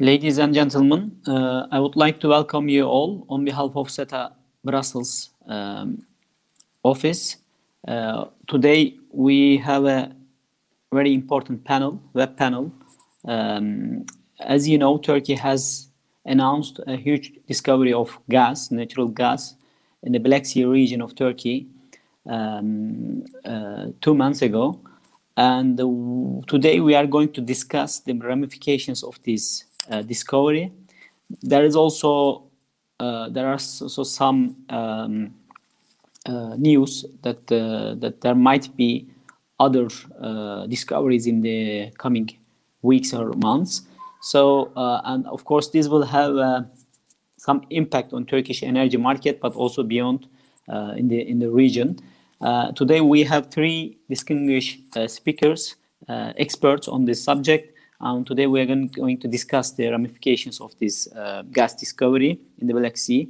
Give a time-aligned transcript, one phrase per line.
[0.00, 4.30] Ladies and gentlemen, uh, I would like to welcome you all on behalf of SETA
[4.62, 6.06] Brussels um,
[6.84, 7.38] office.
[7.88, 10.14] Uh, today we have a
[10.92, 12.72] very important panel, web panel.
[13.24, 14.06] Um,
[14.38, 15.88] as you know, Turkey has
[16.24, 19.56] announced a huge discovery of gas, natural gas,
[20.04, 21.66] in the Black Sea region of Turkey
[22.24, 24.78] um, uh, two months ago.
[25.36, 25.76] And
[26.46, 29.64] today we are going to discuss the ramifications of this
[30.06, 30.72] discovery.
[31.42, 32.44] There is also
[33.00, 35.34] uh, there are also some um,
[36.26, 39.08] uh, news that that there might be
[39.60, 39.88] other
[40.68, 42.30] discoveries in the coming
[42.82, 43.82] weeks or months.
[44.20, 44.72] So
[45.04, 46.66] and of course this will have
[47.36, 50.26] some impact on Turkish energy market, but also beyond
[50.96, 51.98] in the in the region.
[52.40, 55.74] Uh, today we have three distinguished uh, speakers,
[56.08, 57.74] uh, experts on this subject.
[58.00, 62.68] Um, today we are going, to discuss the ramifications of this uh, gas discovery in
[62.68, 63.28] the Black Sea.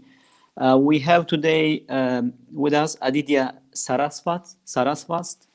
[0.59, 4.55] Uh, we have today um, with us Aditya Saraswat.
[4.67, 5.47] Saraswat.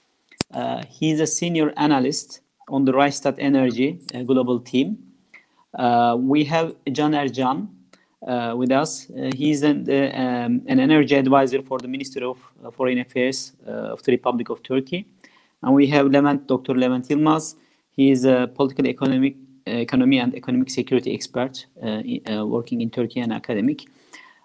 [1.00, 4.98] is a senior analyst on the Rystad Energy global team.
[6.18, 7.68] we have Can Ercan,
[8.28, 9.12] uh, with us.
[9.12, 12.40] Uh, is an, uh, um, an energy advisor for the Ministry of
[12.76, 15.06] Foreign Affairs of the Republic of Turkey.
[15.62, 16.74] And we have Levent, Dr.
[16.74, 17.56] Levent Yilmaz.
[17.96, 21.66] He is a political economic economy and economic security expert
[22.26, 23.86] working in Turkey and academic.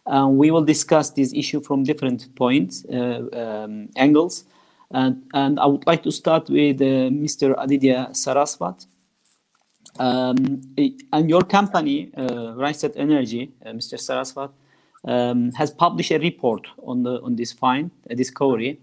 [0.08, 4.44] Uh, we will discuss this issue from different points, uh, um, angles.
[4.90, 7.54] And, and, I would like to start with uh, Mr.
[7.58, 8.86] Aditya Saraswat.
[9.98, 10.62] Um,
[11.12, 12.54] and your company, uh,
[12.96, 13.98] Energy, uh, Mr.
[13.98, 14.50] Saraswat,
[15.04, 18.80] um, has published a report on the on this find, a discovery.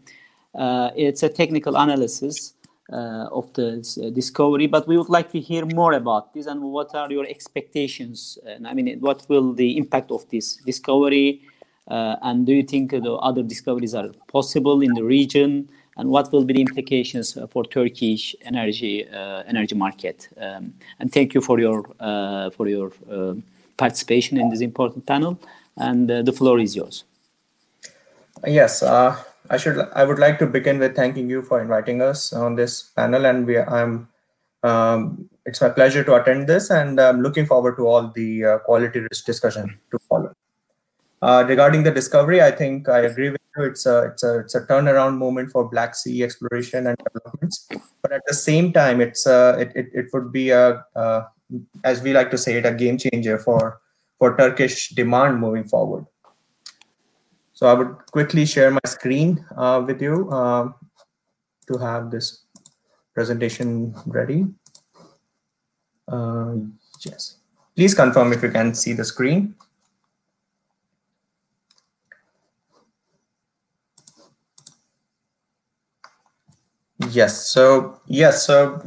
[0.54, 2.55] Uh, it's a technical analysis uh,
[2.90, 3.68] of the
[4.04, 7.26] uh, discovery, but we would like to hear more about this and what are your
[7.26, 8.38] expectations?
[8.46, 11.42] And I mean, what will the impact of this discovery?
[11.88, 15.70] Uh, and do you think the other discoveries are possible in the region?
[15.98, 20.28] and what will be the implications for Turkish energy uh, energy market.
[20.38, 23.36] Um, and thank you for your uh, for your uh,
[23.78, 25.40] participation in this important panel.
[25.78, 27.04] And the floor is yours.
[28.46, 28.82] Yes,
[29.50, 29.78] I should.
[29.94, 33.46] I would like to begin with thanking you for inviting us on this panel, and
[33.46, 33.60] we.
[33.60, 34.10] I'm.
[34.64, 38.58] Um, it's my pleasure to attend this, and I'm looking forward to all the uh,
[38.60, 40.34] quality discussion to follow.
[41.22, 43.64] Uh, regarding the discovery, I think I agree with you.
[43.66, 47.68] it's a it's a it's a turnaround moment for Black Sea exploration and developments.
[48.02, 51.24] But at the same time, it's a it it, it would be a uh,
[51.84, 53.80] as we like to say it a game changer for
[54.18, 56.06] for Turkish demand moving forward.
[57.56, 60.72] So I would quickly share my screen uh, with you uh,
[61.68, 62.44] to have this
[63.14, 64.46] presentation ready.
[66.06, 66.56] Uh,
[67.00, 67.38] yes,
[67.74, 69.56] please confirm if you can see the screen.
[77.10, 77.48] Yes.
[77.48, 78.46] So yes.
[78.46, 78.84] So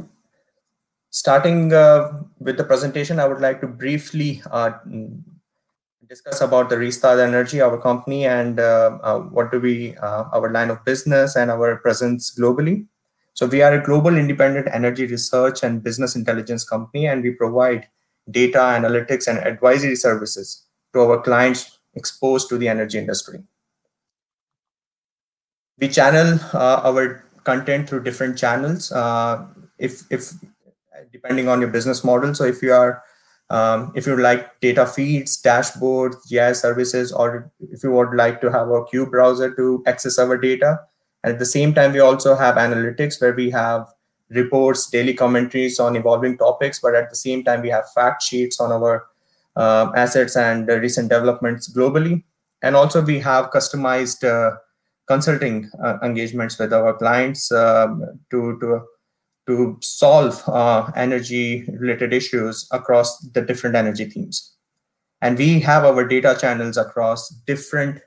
[1.09, 4.77] starting uh, with the presentation, I would like to briefly uh,
[6.09, 10.51] discuss about the Rystad Energy, our company, and uh, uh what do we, uh, our
[10.51, 12.87] line of business and our presence globally.
[13.35, 17.87] So we are a global independent energy research and business intelligence company, and we provide
[18.29, 23.43] data analytics and advisory services to our clients exposed to the energy industry.
[25.79, 29.45] We channel uh, our content through different channels uh,
[29.77, 30.33] if if
[31.11, 33.01] depending on your business model so if you are
[33.49, 38.51] um, if you like data feeds dashboards GIS services or if you would like to
[38.51, 40.79] have a Cube browser to access our data.
[41.23, 43.87] And at the same time we also have analytics where we have
[44.29, 48.59] reports daily commentaries on evolving topics but at the same time we have fact sheets
[48.59, 49.07] on our
[49.55, 52.23] uh, assets and uh, recent developments globally.
[52.61, 54.57] And also we have customized uh,
[55.07, 58.83] consulting uh, engagements with our clients um, to to
[59.49, 64.55] to solve uh, energy related issues across the different energy themes.
[65.21, 68.01] And we have our data channels across different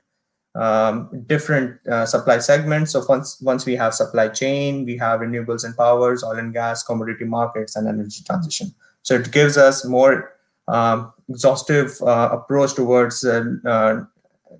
[0.55, 2.91] um, different uh, supply segments.
[2.91, 6.83] So once once we have supply chain we have renewables and powers oil and gas
[6.83, 8.73] commodity markets and energy transition.
[9.01, 10.31] So it gives us more
[10.67, 14.05] um, exhaustive uh, approach towards uh, uh,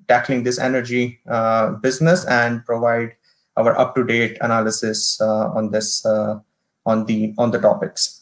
[0.07, 3.15] tackling this energy uh, business and provide
[3.55, 6.03] our up-to-date analysis uh, on this
[6.85, 8.21] on the on the topics.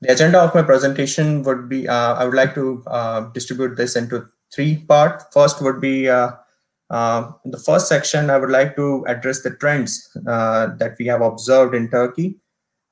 [0.00, 2.82] The agenda of my presentation would be I would like to
[3.34, 5.24] distribute this into three parts.
[5.32, 6.32] First would be uh,
[7.44, 11.20] in the first section, I would like to address the trends uh, that we have
[11.20, 12.40] observed in Turkey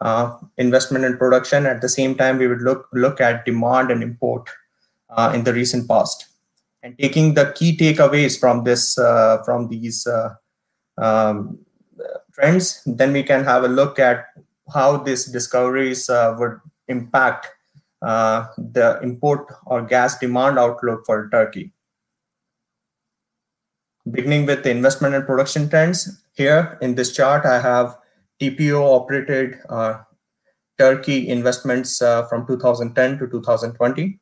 [0.01, 1.67] uh, investment and production.
[1.67, 4.49] At the same time, we would look look at demand and import
[5.11, 6.27] uh, in the recent past,
[6.83, 10.35] and taking the key takeaways from this uh, from these uh,
[10.99, 11.59] um,
[12.38, 14.26] trends, then we can have a look at
[14.73, 17.49] how these discoveries uh, would impact
[18.02, 21.73] uh, the import or gas demand outlook for Turkey.
[24.11, 27.99] Beginning with the investment and production trends, here in this chart, I have
[28.41, 29.99] TPO operated uh,
[30.79, 34.19] Turkey investments uh, from 2010 to 2020.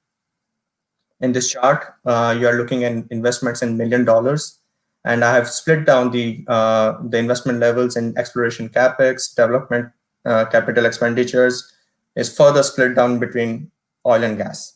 [1.20, 4.58] In this chart, uh, you are looking at investments in million dollars.
[5.06, 9.92] And I have split down the, uh, the investment levels in exploration capex, development
[10.24, 11.72] uh, capital expenditures,
[12.16, 13.70] is further split down between
[14.04, 14.74] oil and gas.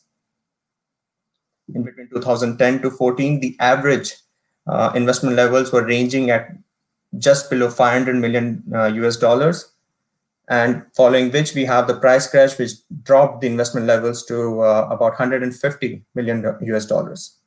[1.75, 4.15] In between 2010 to 14, the average
[4.67, 6.49] uh, investment levels were ranging at
[7.17, 9.73] just below 500 million uh, US dollars.
[10.47, 12.71] And following which we have the price crash, which
[13.03, 17.40] dropped the investment levels to uh, about 150 million US dollars.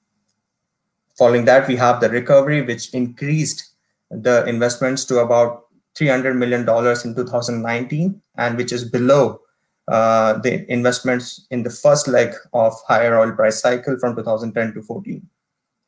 [1.17, 3.71] Following that, we have the recovery, which increased
[4.11, 5.67] the investments to about
[5.97, 9.41] 300 million dollars in 2019, and which is below
[9.89, 14.83] uh, the investments in the first leg of higher oil price cycle from 2010 to
[14.83, 15.25] 14.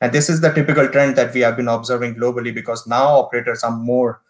[0.00, 3.64] And this is the typical trend that we have been observing globally because now operators
[3.64, 4.20] are more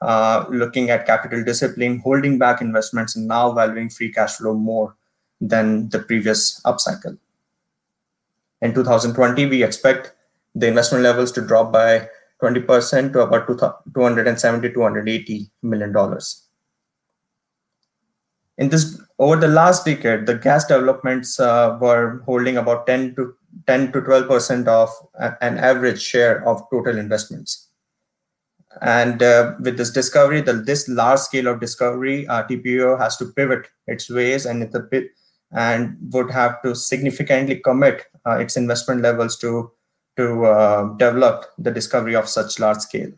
[0.00, 4.96] uh, looking at capital discipline, holding back investments, and now valuing free cash flow more
[5.40, 7.18] than the previous upcycle.
[8.62, 10.12] In 2020, we expect
[10.54, 12.08] the investment levels to drop by
[12.42, 16.46] 20% to about 270 280 million dollars.
[18.58, 23.34] In this, over the last decade, the gas developments uh, were holding about 10 to
[23.66, 24.90] 10 to 12 percent of
[25.40, 27.68] an average share of total investments.
[28.82, 33.26] And uh, with this discovery, the, this large scale of discovery, uh, TPO has to
[33.26, 35.10] pivot its ways and bit
[35.52, 39.72] and would have to significantly commit uh, its investment levels to
[40.20, 43.12] to uh, develop the discovery of such large scale.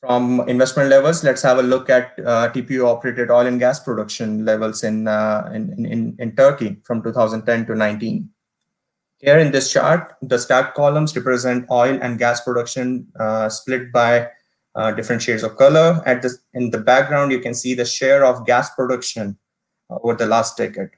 [0.00, 4.44] From investment levels, let's have a look at uh, TPO operated oil and gas production
[4.44, 8.28] levels in, uh, in, in, in Turkey from 2010 to 19.
[9.18, 14.28] Here in this chart, the stacked columns represent oil and gas production uh, split by
[14.74, 16.02] uh, different shades of color.
[16.04, 19.38] At this, in the background, you can see the share of gas production
[19.88, 20.90] over the last decade.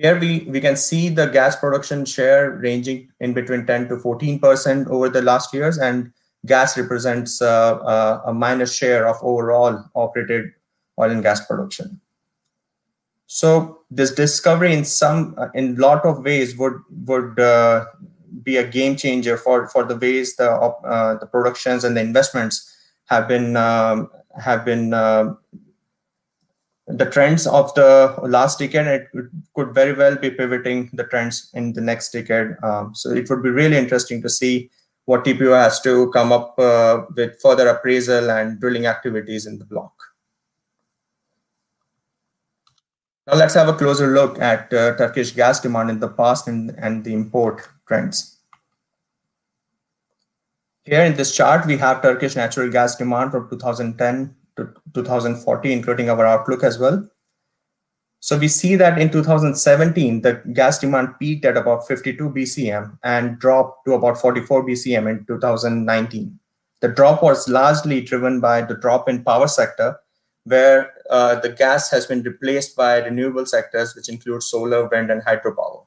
[0.00, 4.86] Here we, we can see the gas production share ranging in between 10 to 14%
[4.88, 6.10] over the last years and
[6.46, 10.52] gas represents uh, uh, a minor share of overall operated
[10.98, 12.00] oil and gas production.
[13.26, 17.84] So this discovery, in some, uh, in lot of ways, would would uh,
[18.42, 22.74] be a game changer for for the ways the uh, the productions and the investments
[23.04, 25.34] have been um, have been uh,
[26.96, 28.86] the trends of the last decade.
[28.86, 29.08] It
[29.54, 32.56] could very well be pivoting the trends in the next decade.
[32.62, 34.70] Um, so it would be really interesting to see
[35.04, 39.64] what TPO has to come up uh, with further appraisal and drilling activities in the
[39.64, 39.92] block.
[43.26, 46.74] Now let's have a closer look at uh, Turkish gas demand in the past and,
[46.78, 48.38] and the import trends.
[50.84, 54.34] Here in this chart, we have Turkish natural gas demand from 2010
[54.66, 57.08] to 2040, including our outlook as well.
[58.20, 63.38] So we see that in 2017, the gas demand peaked at about 52 BCM and
[63.38, 66.38] dropped to about 44 BCM in 2019.
[66.80, 69.96] The drop was largely driven by the drop in power sector,
[70.44, 75.22] where uh, the gas has been replaced by renewable sectors, which include solar, wind, and
[75.22, 75.84] hydropower.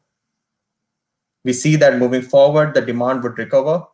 [1.44, 3.86] We see that moving forward, the demand would recover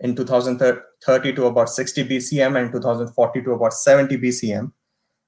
[0.00, 4.72] in 2030 to about 60 BCM and 2040 to about 70 BCM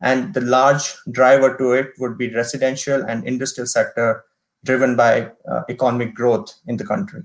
[0.00, 4.25] and the large driver to it would be residential and industrial sector
[4.65, 7.23] driven by uh, economic growth in the country.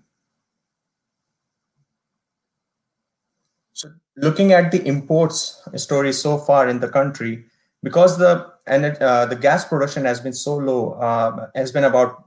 [3.73, 7.45] So looking at the imports story so far in the country,
[7.83, 12.23] because the and uh, the gas production has been so low, uh, has been about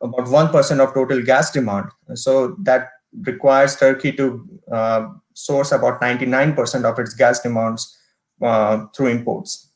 [0.00, 1.86] about one percent of total gas demand.
[2.14, 2.90] So that
[3.22, 7.96] requires Turkey to uh, source about ninety nine percent of its gas demands
[8.42, 9.70] uh, through imports.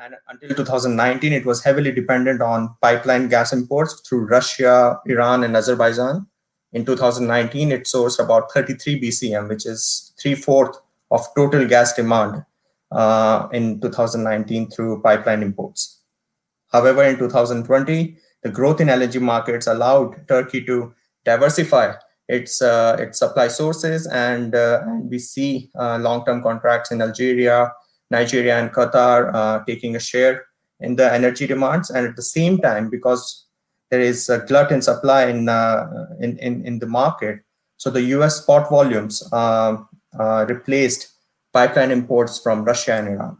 [0.00, 5.56] And until 2019, it was heavily dependent on pipeline gas imports through Russia, Iran, and
[5.56, 6.26] Azerbaijan.
[6.72, 10.80] In 2019, it sourced about 33 BCM, which is three fourths
[11.12, 12.44] of total gas demand
[12.90, 16.00] uh, in 2019 through pipeline imports.
[16.72, 20.92] However, in 2020, the growth in LNG markets allowed Turkey to
[21.24, 21.94] diversify
[22.28, 27.72] its uh, its supply sources, and, uh, we see uh, long-term contracts in Algeria,
[28.10, 30.46] Nigeria, and Qatar taking a share
[30.80, 31.90] in the energy demands.
[31.90, 33.46] And at the same time, because
[33.90, 35.48] there is a glut in supply in
[36.20, 37.40] in, in, in the market,
[37.76, 38.40] so the U.S.
[38.40, 39.22] spot volumes
[40.48, 41.12] replaced
[41.52, 43.38] pipeline imports from Russia and Iran.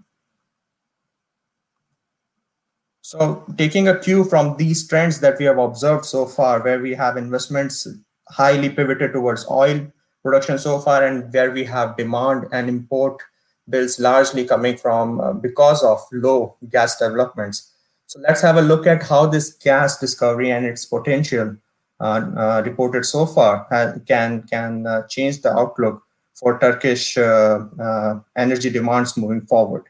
[3.00, 6.94] So taking a cue from these trends that we have observed so far, where we
[6.94, 7.86] have investments
[8.28, 9.86] highly pivoted towards oil
[10.22, 13.20] production so far, and where we have demand and import
[13.68, 17.72] bills largely coming from uh, because of low gas developments.
[18.06, 21.56] So let's have a look at how this gas discovery and its potential
[22.00, 23.66] uh, uh, reported so far
[24.06, 26.02] can can uh, change the outlook
[26.34, 29.84] for Turkish uh, uh, energy demands moving forward.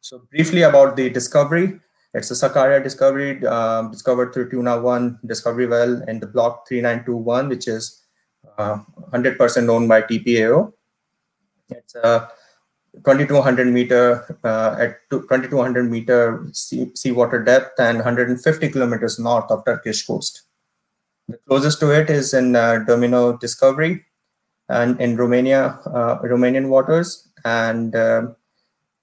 [0.00, 1.78] So briefly about the discovery,
[2.14, 7.48] it's a Sakarya discovery uh, discovered through Tuna 1 discovery well in the block 3921,
[7.48, 8.02] which is
[8.58, 10.72] 100% uh, owned by TPAO.
[11.68, 12.28] It's a
[13.04, 20.04] 2200 meter uh, at 2200 meter sea, seawater depth and 150 kilometers north of Turkish
[20.04, 20.42] coast.
[21.28, 24.04] The closest to it is in uh, Domino Discovery
[24.68, 27.28] and in Romania, uh, Romanian waters.
[27.44, 28.36] And um,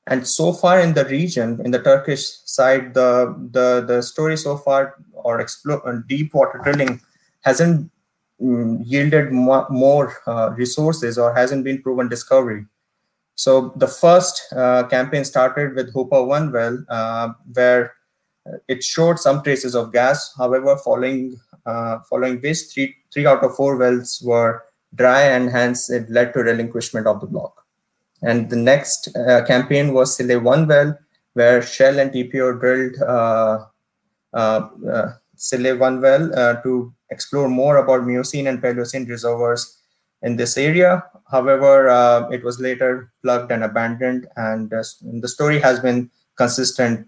[0.08, 4.58] and so far in the region, in the Turkish side, the the the story so
[4.58, 7.02] far or explore uh, deep water drilling
[7.42, 7.92] hasn't
[8.42, 12.66] um, yielded more, uh, resources or hasn't been proven discovery.
[13.36, 17.94] So the first uh, campaign started with Hopa 1 well, uh, where
[18.68, 20.34] it showed some traces of gas.
[20.38, 24.64] However, following uh, following which three three out of four wells were
[24.96, 27.57] dry and hence it led to relinquishment of the block.
[28.22, 30.98] And the next uh, campaign was Sile 1 well,
[31.34, 33.66] where Shell and TPO drilled uh,
[34.34, 39.80] uh, uh Sile 1 well uh, to explore more about Miocene and Paleocene reservoirs
[40.24, 41.04] in this area.
[41.30, 47.08] However, uh, it was later plugged and abandoned, and the story has been consistent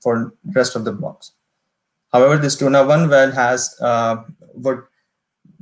[0.00, 1.32] for rest of the blocks.
[2.12, 3.76] However, this Tuna 1 well has
[4.54, 4.82] would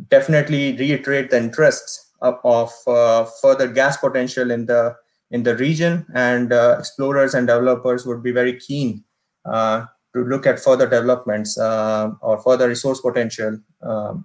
[0.08, 4.96] definitely reiterate the interests of, uh, further gas potential in the
[5.30, 9.04] in the region, and uh, explorers and developers would be very keen
[9.44, 9.84] uh,
[10.14, 14.24] to look at further developments or further resource potential um,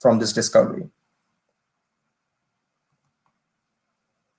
[0.00, 0.88] from this discovery.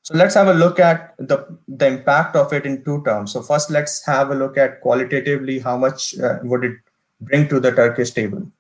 [0.04, 3.34] So let's have a look at the, the impact of it in two terms.
[3.34, 6.78] So first, let's have a look at qualitatively how much uh, would it
[7.22, 8.52] bring to the Turkish table.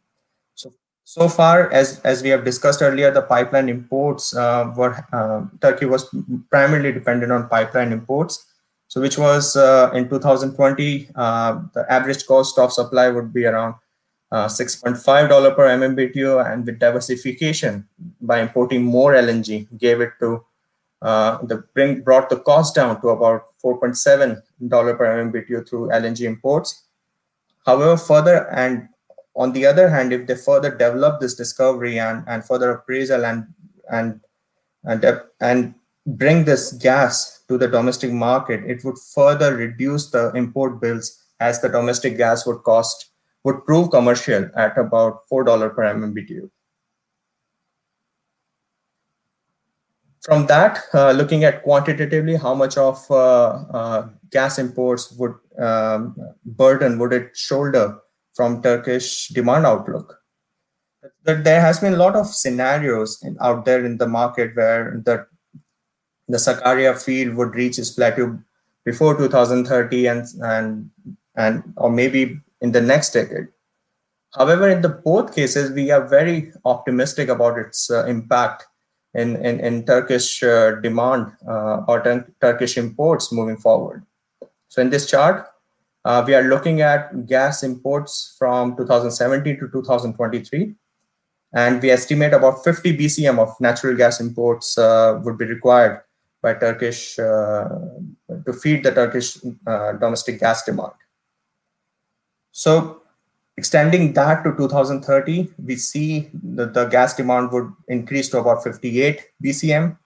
[1.09, 5.87] So far, as, as we have discussed earlier, the pipeline imports uh, were uh, Turkey
[5.87, 6.07] was
[6.51, 8.45] primarily dependent on pipeline imports.
[8.89, 13.73] So, which was uh, in 2020, uh, the average cost of supply would be around
[14.31, 17.87] uh, $6.5 per MMBTU, and with diversification
[18.21, 20.45] by importing more LNG, gave it to
[21.01, 26.83] uh, the bring brought the cost down to about $4.7 per MMBTU through LNG imports.
[27.65, 28.89] However, further and
[29.39, 33.47] on the other hand, if they further develop this discovery and, and further appraisal and
[33.89, 34.19] and
[34.83, 35.73] and and
[36.05, 41.61] bring this gas to the domestic market, it would further reduce the import bills as
[41.61, 43.11] the domestic gas would cost
[43.45, 46.49] would prove commercial at about four dollar per MMBTU.
[50.21, 53.15] From that, uh, looking at quantitatively how much of uh,
[53.79, 58.01] uh, gas imports would um, burden would it shoulder
[58.39, 60.21] from Turkish demand outlook.
[61.25, 65.01] That there has been a lot of scenarios in, out there in the market where
[65.03, 65.25] the
[66.29, 68.39] the Sakarya field would reach its plateau
[68.85, 70.89] before 2030 and and
[71.35, 73.49] and or maybe in the next decade.
[74.39, 78.67] However, in the both cases, we are very optimistic about its uh, impact
[79.13, 81.97] in, in, in Turkish uh, demand uh, or
[82.39, 84.05] Turkish imports moving forward.
[84.69, 85.48] So in this chart,
[86.05, 90.75] uh, we are looking at gas imports from 2017 to 2023.
[91.51, 96.01] And we estimate about 50 BCM of natural gas imports uh, would be required
[96.41, 97.67] by Turkish uh,
[98.45, 100.93] to feed the Turkish uh, domestic gas demand.
[102.51, 103.01] So
[103.57, 109.21] extending that to 2030, we see that the gas demand would increase to about 58
[109.43, 109.97] BCM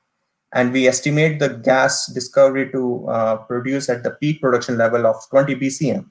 [0.53, 5.15] and we estimate the gas discovery to uh, produce at the peak production level of
[5.29, 6.05] 20 BCM.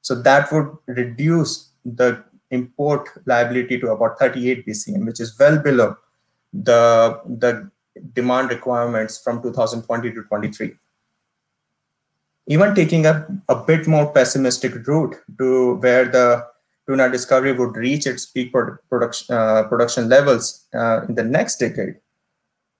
[0.00, 5.96] So that would reduce the import liability to about 38 BCM, which is well below
[6.52, 7.70] the, the
[8.14, 10.72] demand requirements from 2020 to 23.
[12.46, 16.46] Even taking a, a bit more pessimistic route to where the
[16.86, 21.96] tuna discovery would reach its peak production uh, production levels uh, in the next decade.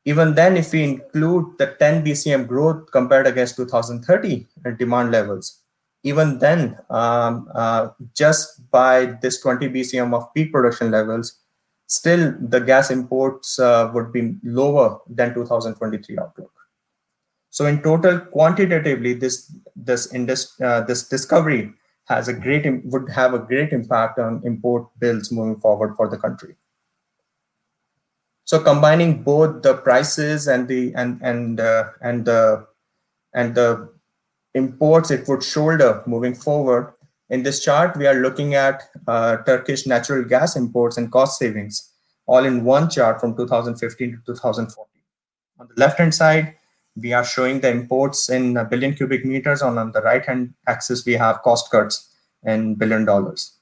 [0.04, 4.46] Even then, if we include the 10 BCM growth compared against 2030
[4.78, 5.60] demand levels,
[6.02, 11.40] even then, um, uh, just by this 20 BCM of peak production levels,
[11.86, 16.52] still the gas imports uh, would be lower than 2023 outlook.
[17.50, 21.72] So in total, quantitatively, this this uh, this discovery
[22.04, 26.16] has a great would have a great impact on import bills moving forward for the
[26.16, 26.54] country.
[28.44, 32.66] So combining both the prices and the and and uh, and the
[33.32, 33.92] and the
[34.54, 36.92] imports it would shoulder moving forward
[37.30, 41.92] in this chart, we are looking at uh, Turkish natural gas imports and cost savings,
[42.26, 44.86] all in one chart from 2015 to 2014.
[45.60, 46.56] On the left-hand side,
[46.96, 49.62] we are showing the imports in billion cubic meters.
[49.62, 53.59] On, on the right-hand axis, we have cost cuts in billion dollars.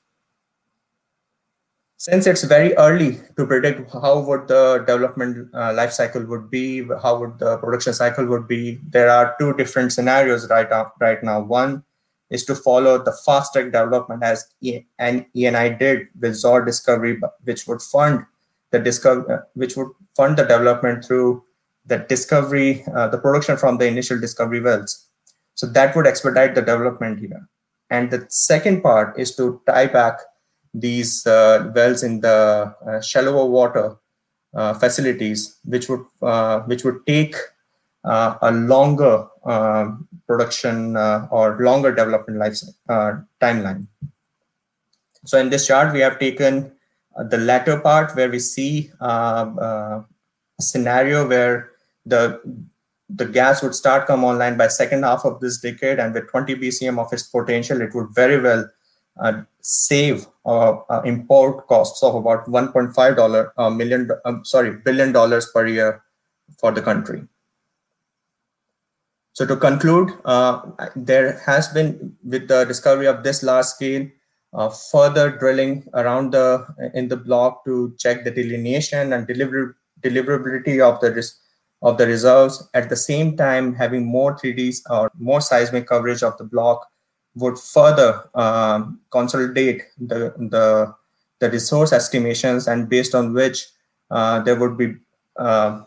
[2.01, 6.87] Since it's very early to predict how would the development uh, life cycle would be,
[7.03, 10.69] how would the production cycle would be, there are two different scenarios right,
[11.01, 11.41] right now.
[11.41, 11.83] One
[12.31, 17.19] is to follow the fast track development as e- and ENI did with Zohr Discovery,
[17.43, 18.25] which would fund
[18.71, 21.43] the discover, uh, which would fund the development through
[21.85, 25.09] the discovery, uh, the production from the initial discovery wells.
[25.55, 27.49] So that would expedite the development here.
[27.91, 30.21] And the second part is to tie back
[30.81, 33.97] these uh, wells in the uh, shallower water
[34.55, 37.37] uh, facilities, which would uh, which would take
[38.05, 39.93] uh, a longer uh,
[40.27, 42.59] production or longer development life
[43.41, 43.87] timeline.
[45.25, 46.73] So in this chart, we have taken
[47.29, 50.05] the latter part where we see a
[50.61, 51.71] scenario where
[52.07, 52.41] the
[53.11, 56.57] the gas would start come online by second half of this decade and with 20
[56.57, 58.69] bcm of its potential it would very well
[59.21, 65.51] uh, save uh, uh, import costs of about 1.5 dollar million um, sorry billion dollars
[65.55, 66.03] per year
[66.59, 67.23] for the country
[69.39, 70.63] so to conclude, uh,
[70.97, 74.09] there has been with the discovery of this large scale,
[74.53, 80.81] uh, further drilling around the in the block to check the delineation and deliver, deliverability
[80.83, 81.25] of the
[81.83, 82.69] of the reserves.
[82.75, 86.89] At the same time, having more 3Ds or more seismic coverage of the block
[87.39, 90.95] would further um, consolidate the, the
[91.41, 93.69] the resource estimations and based on which
[94.11, 94.95] uh, there would be
[95.37, 95.83] uh,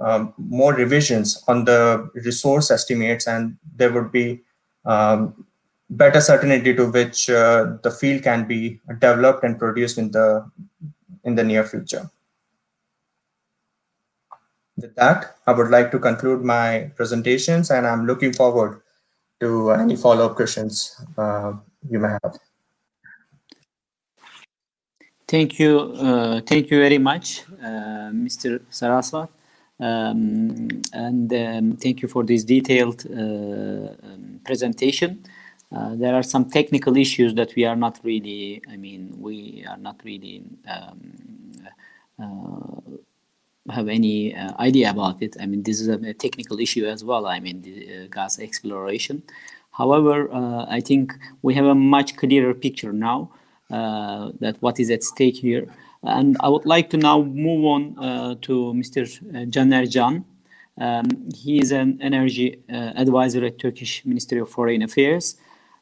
[0.00, 4.40] um, more revisions on the resource estimates and there would be
[4.84, 5.44] um,
[5.90, 10.48] better certainty to which uh, the field can be developed and produced in the
[11.24, 12.10] in the near future.
[14.76, 18.82] With that, I would like to conclude my presentations and I'm looking forward
[19.44, 20.74] to any follow-up questions
[21.18, 21.52] uh,
[21.90, 22.34] you may have.
[25.28, 25.72] Thank you.
[26.06, 28.60] Uh, thank you very much, uh, Mr.
[28.70, 29.28] Saraswat.
[29.80, 35.24] Um, and um, thank you for this detailed um, presentation.
[36.02, 40.00] There are some technical issues that we are not really, I mean, we are not
[40.04, 40.44] really
[43.70, 45.36] have any uh, idea about it.
[45.40, 47.26] I mean, this is a, technical issue as well.
[47.26, 49.22] I mean, the uh, gas exploration.
[49.70, 53.30] However, uh, I think we have a much clearer picture now
[53.70, 55.66] that what is at stake here.
[56.04, 59.02] And I would like to now move on uh, to Mr.
[59.50, 60.24] Caner Can.
[60.78, 65.36] Um, he is an energy uh, advisor at Turkish Ministry of Foreign Affairs.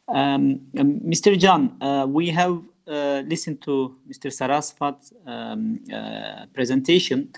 [0.09, 1.41] Um, Mr.
[1.41, 4.33] Can, uh, we have uh, listened to Mr.
[4.33, 7.33] Saraswat's um, uh, presentation,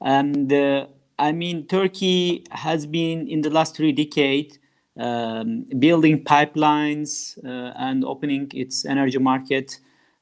[0.00, 0.86] and uh,
[1.18, 4.58] I mean Turkey has been in the last three decades
[4.98, 9.78] um, building pipelines and opening its energy market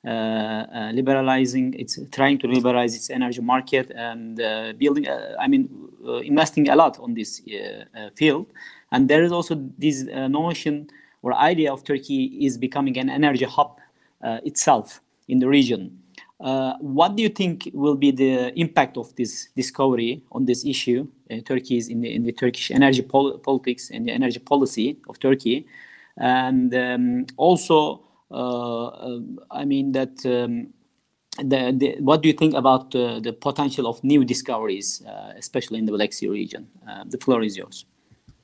[0.06, 5.04] uh, uh, liberalizing it's trying to liberalize its energy market and uh, building
[5.40, 5.68] i mean
[6.22, 7.42] investing a lot on this
[8.14, 8.46] field.
[8.92, 10.88] And there is also this notion
[11.22, 13.80] or idea of turkey is becoming an energy hub
[14.22, 15.98] itself in the region.
[16.05, 16.05] uh,
[16.38, 21.06] what do you think will be the impact of this discovery on this issue?
[21.30, 24.98] Uh, Turkey is in the, in the Turkish energy pol politics and the energy policy
[25.08, 25.66] of Turkey,
[26.18, 29.18] and um, also uh,
[29.50, 30.24] I mean that.
[30.24, 30.72] Um,
[31.38, 35.78] the, the, what do you think about uh, the potential of new discoveries, uh, especially
[35.78, 36.66] in the Black Sea region?
[37.10, 37.84] the floor is yours.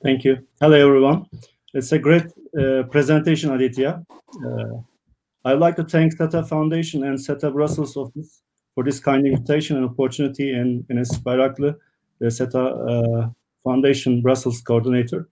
[0.03, 0.45] Thank you.
[0.61, 1.25] Hello, everyone.
[1.73, 2.27] It's a great
[2.91, 4.05] presentation, Aditya.
[5.45, 8.43] I'd like to thank SETA Foundation and SETA Brussels office
[8.75, 11.75] for this kind invitation and opportunity and Enes Bayraklı,
[12.19, 13.29] the SETA uh,
[13.65, 15.27] Foundation Brussels coordinator.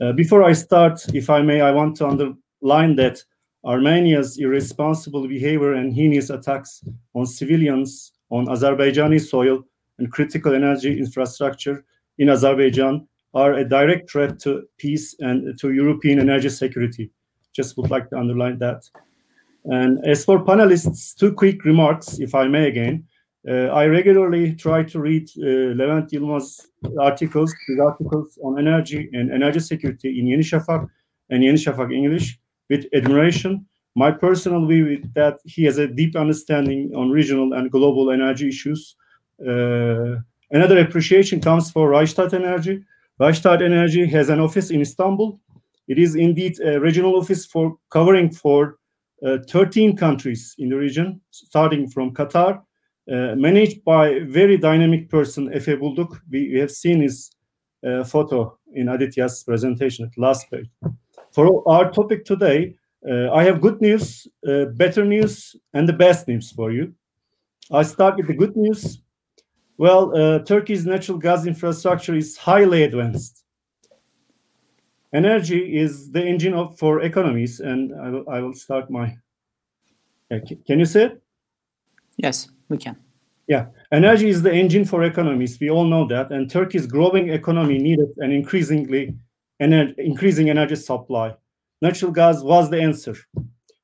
[0.00, 3.22] Uh, before I start, if I may, I want to underline that
[3.64, 6.82] Armenia's irresponsible behavior and heinous attacks
[7.14, 9.62] on civilians on Azerbaijani soil
[9.98, 11.84] and critical energy infrastructure
[12.18, 17.10] in Azerbaijan are a direct threat to peace and to European energy security.
[17.52, 18.88] Just would like to underline that.
[19.64, 23.04] And as for panelists, two quick remarks, if I may again.
[23.46, 26.66] Uh, I regularly try to read uh, Levent Yılmaz
[26.98, 30.88] articles, his articles on energy and energy security in Yeni Şafak
[31.28, 32.38] and Yeni Şafak English
[32.70, 33.66] with admiration.
[33.96, 38.48] My personal view is that he has a deep understanding on regional and global energy
[38.48, 38.96] issues.
[39.40, 40.16] Uh,
[40.50, 42.82] another appreciation comes for Rystad Energy.
[43.20, 45.38] Rystad Energy has an office in Istanbul.
[45.86, 48.78] It is indeed a regional office for covering for
[49.24, 52.62] 13 countries in the region, starting from Qatar,
[53.10, 56.20] uh, managed by very dynamic person, Efe Bulduk.
[56.30, 57.30] We, we have seen his
[57.86, 60.68] uh, photo in Aditya's presentation at last page.
[61.32, 62.76] For our topic today,
[63.08, 66.94] uh, I have good news, uh, better news, and the best news for you.
[67.70, 69.00] I start with the good news.
[69.76, 73.43] Well, uh, Turkey's natural gas infrastructure is highly advanced.
[75.14, 79.16] Energy is the engine of, for economies, and I will, I will start my.
[80.28, 81.22] can you see it?
[82.16, 82.96] Yes, we can.
[83.46, 85.58] Yeah, energy is the engine for economies.
[85.60, 89.14] We all know that, and Turkey's growing economy needed an increasingly
[89.62, 91.34] ener- increasing energy supply.
[91.80, 93.14] Natural gas was the answer.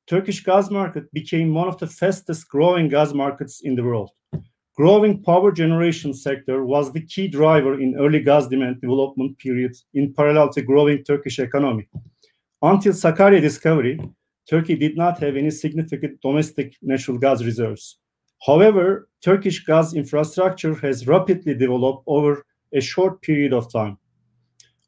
[0.07, 4.11] Turkish gas market became one of the fastest growing gas markets in the world.
[4.77, 10.13] Growing power generation sector was the key driver in early gas demand development period in
[10.13, 11.89] parallel to growing Turkish economy.
[12.61, 13.99] Until Sakarya discovery,
[14.49, 17.97] Turkey did not have any significant domestic natural gas reserves.
[18.45, 23.97] However, Turkish gas infrastructure has rapidly developed over a short period of time.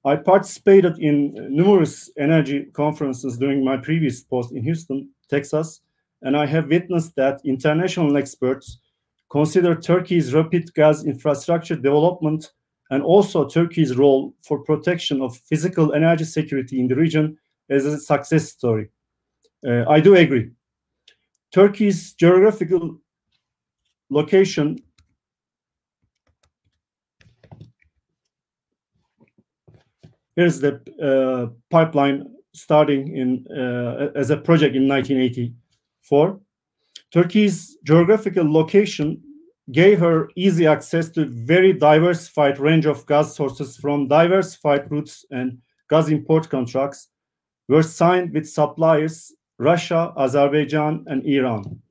[0.06, 5.82] I participated in numerous energy conferences during my previous post in Houston, Texas,
[6.22, 8.80] and I have witnessed that international experts
[9.34, 12.52] consider Turkey's rapid gas infrastructure development
[12.92, 17.36] and also Turkey's role for protection of physical energy security in the region
[17.68, 18.90] as a success story.
[19.68, 20.52] Uh, I do agree.
[21.52, 23.00] Turkey's geographical
[24.12, 24.78] location
[30.36, 36.40] here's the uh, pipeline starting in uh, as a project in 1984
[37.12, 39.23] turkey's geographical location
[39.72, 45.26] gave her easy access to a very diversified range of gas sources from diversified routes
[45.32, 45.58] and
[45.90, 47.10] gas import contracts
[47.70, 51.82] were signed with suppliers russia azerbaijan and iran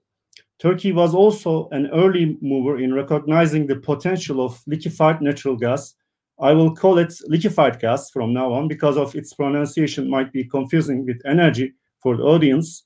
[0.62, 5.96] Turkey was also an early mover in recognizing the potential of liquefied natural gas.
[6.40, 10.44] I will call it liquefied gas from now on because of its pronunciation might be
[10.44, 12.84] confusing with energy for the audience.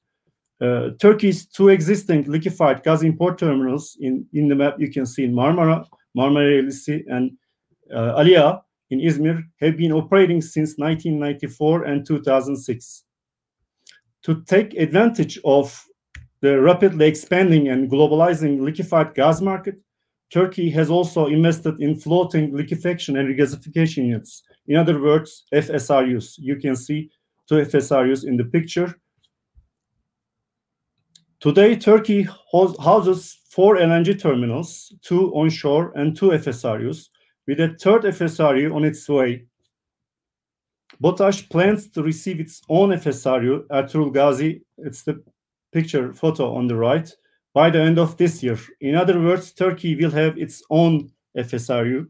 [0.61, 5.25] Uh, Turkey's two existing liquefied gas import terminals in, in the map you can see
[5.25, 7.33] in Marmara, Marmara Ereğlisi, and
[7.93, 13.05] uh, Aliağa in Izmir have been operating since 1994 and 2006.
[14.23, 15.85] To take advantage of
[16.41, 19.77] the rapidly expanding and globalizing liquefied gas market,
[20.31, 24.43] Turkey has also invested in floating liquefaction and regasification units.
[24.67, 26.35] In other words, FSRUs.
[26.39, 27.11] You can see
[27.49, 28.95] two FSRUs in the picture.
[31.39, 37.11] Today, Turkey houses four LNG terminals, two onshore and two FSRUs,
[37.47, 39.45] with a third FSRU on its way.
[41.03, 44.63] BOTAŞ plans to receive its own FSRU, Ertuğrul Gazi.
[44.79, 45.23] It's the
[45.73, 47.15] picture photo on the right
[47.53, 48.59] by the end of this year.
[48.81, 52.07] In other words, Turkey will have its own FSRU.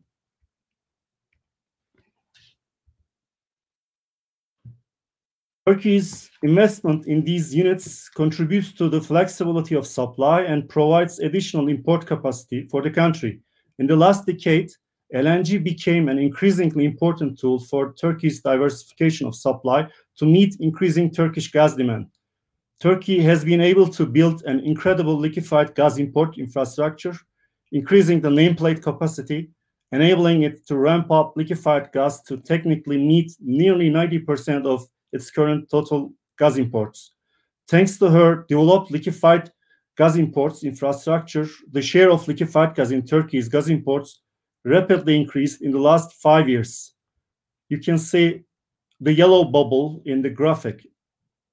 [5.67, 12.07] Turkey's investment in these units contributes to the flexibility of supply and provides additional import
[12.07, 13.41] capacity for the country.
[13.81, 14.71] In the last decade,
[15.13, 21.51] LNG became an increasingly important tool for Turkey's diversification of supply to meet increasing Turkish
[21.51, 22.07] gas demand.
[22.81, 27.15] Turkey has been able to build an incredible liquefied gas import infrastructure,
[27.73, 29.51] increasing the nameplate capacity,
[29.91, 35.69] enabling it to ramp up liquefied gas to technically meet nearly 90% of its current
[35.71, 37.13] total gas imports.
[37.69, 39.51] Thanks to her developed liquefied
[39.97, 44.21] gas imports infrastructure, the share of liquefied gas in Turkey's gas imports
[44.65, 46.93] rapidly increased in the last five years.
[47.69, 48.45] You can see
[49.01, 50.87] the yellow bubble in the graphic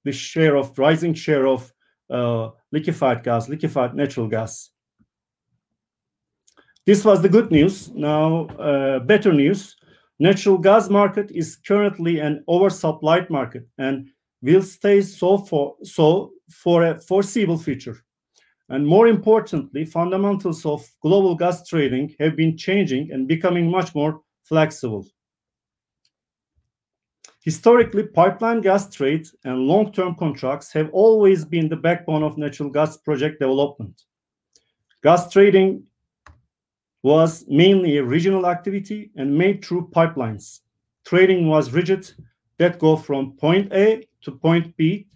[0.03, 1.71] the share of rising share of
[2.09, 4.69] uh, liquefied gas, liquefied natural gas.
[6.85, 7.89] This was the good news.
[7.91, 9.77] Now, uh, better news.
[10.23, 14.07] Natural gas market is currently an oversupplied market and
[14.41, 17.97] will stay so for so for a foreseeable future.
[18.69, 24.21] And more importantly, fundamentals of global gas trading have been changing and becoming much more
[24.43, 25.05] flexible.
[27.43, 32.95] Historically, pipeline gas trade and long-term contracts have always been the backbone of natural gas
[32.95, 34.03] project development.
[35.03, 35.85] Gas trading
[37.03, 40.61] was mainly a regional activity and made through pipelines.
[41.05, 42.09] Trading was rigid
[42.57, 45.07] that go from point A to point B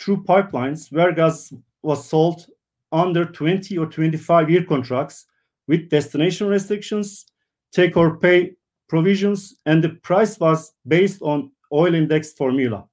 [0.00, 2.46] through pipelines where gas was sold
[2.90, 5.26] under 20 or 25 year contracts
[5.68, 7.26] with destination restrictions,
[7.70, 8.54] take or pay
[8.88, 12.84] provisions, and the price was based on oil index formula.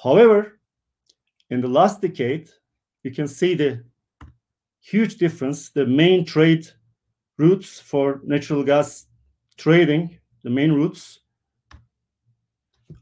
[0.00, 0.60] However,
[1.50, 2.50] in the last decade,
[3.02, 3.82] you can see the
[4.80, 5.70] huge difference.
[5.70, 6.68] The main trade
[7.36, 9.06] routes for natural gas
[9.56, 11.20] trading, the main routes.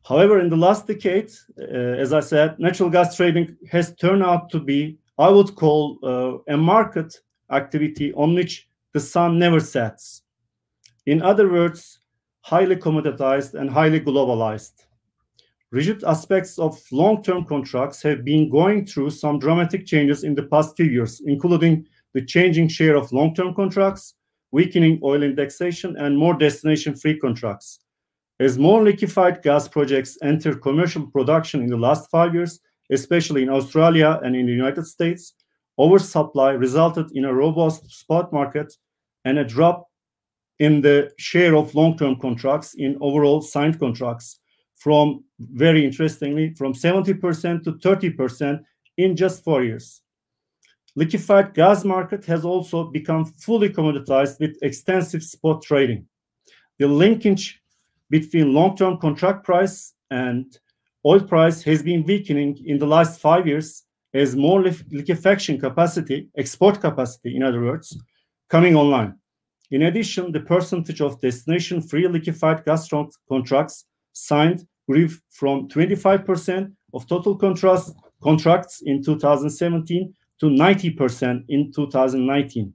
[0.05, 4.51] However, in the last decade, uh, as I said, natural gas trading has turned out
[4.51, 7.14] to be, I would call, uh, a market
[7.51, 10.23] activity on which the sun never sets.
[11.07, 12.01] In other words,
[12.40, 14.73] highly commoditized and highly globalized.
[15.71, 20.77] Rigid aspects of long-term contracts have been going through some dramatic changes in the past
[20.77, 24.14] few years, including the changing share of long-term contracts,
[24.52, 27.80] weakening oil indexation, and more destination-free contracts.
[28.38, 32.60] As more liquefied gas projects enter commercial production in the last five years,
[32.90, 35.34] especially in Australia and in the United States,
[35.78, 38.74] oversupply resulted in a robust spot market
[39.24, 39.88] and a drop
[40.58, 44.40] in the share of long-term contracts in overall signed contracts
[44.76, 48.60] from, very interestingly, from 70% to 30%
[48.98, 50.01] in just four years.
[50.94, 56.07] Liquefied gas market has also become fully commoditized with extensive spot trading.
[56.78, 57.62] The linkage
[58.11, 60.59] between long-term contract price and
[61.07, 66.81] oil price has been weakening in the last five years as more liquefaction capacity, export
[66.81, 67.96] capacity, in other words,
[68.50, 69.14] coming online.
[69.70, 72.90] In addition, the percentage of destination-free liquefied gas
[73.26, 77.35] contracts signed grew from 25% of total
[78.20, 82.74] contracts in 2017 to 90% in 2019.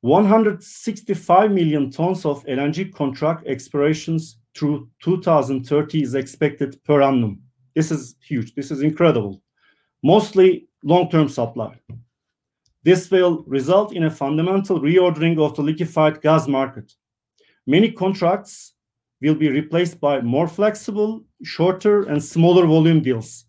[0.00, 7.40] 165 million tons of LNG contract expirations through 2030 is expected per annum.
[7.76, 8.56] This is huge.
[8.56, 9.40] This is incredible.
[10.02, 11.78] Mostly long-term supply.
[12.82, 16.92] This will result in a fundamental reordering of the liquefied gas market.
[17.64, 18.72] Many contracts
[19.22, 23.44] will be replaced by more flexible, shorter, and smaller volume deals.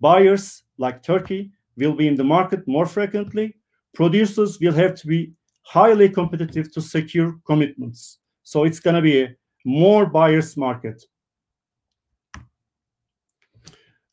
[0.00, 3.56] Buyers, like Turkey, will be in the market more frequently.
[3.94, 5.32] Producers will have to be
[5.62, 8.18] highly competitive to secure commitments.
[8.42, 11.02] So it's going to be a more buyers market.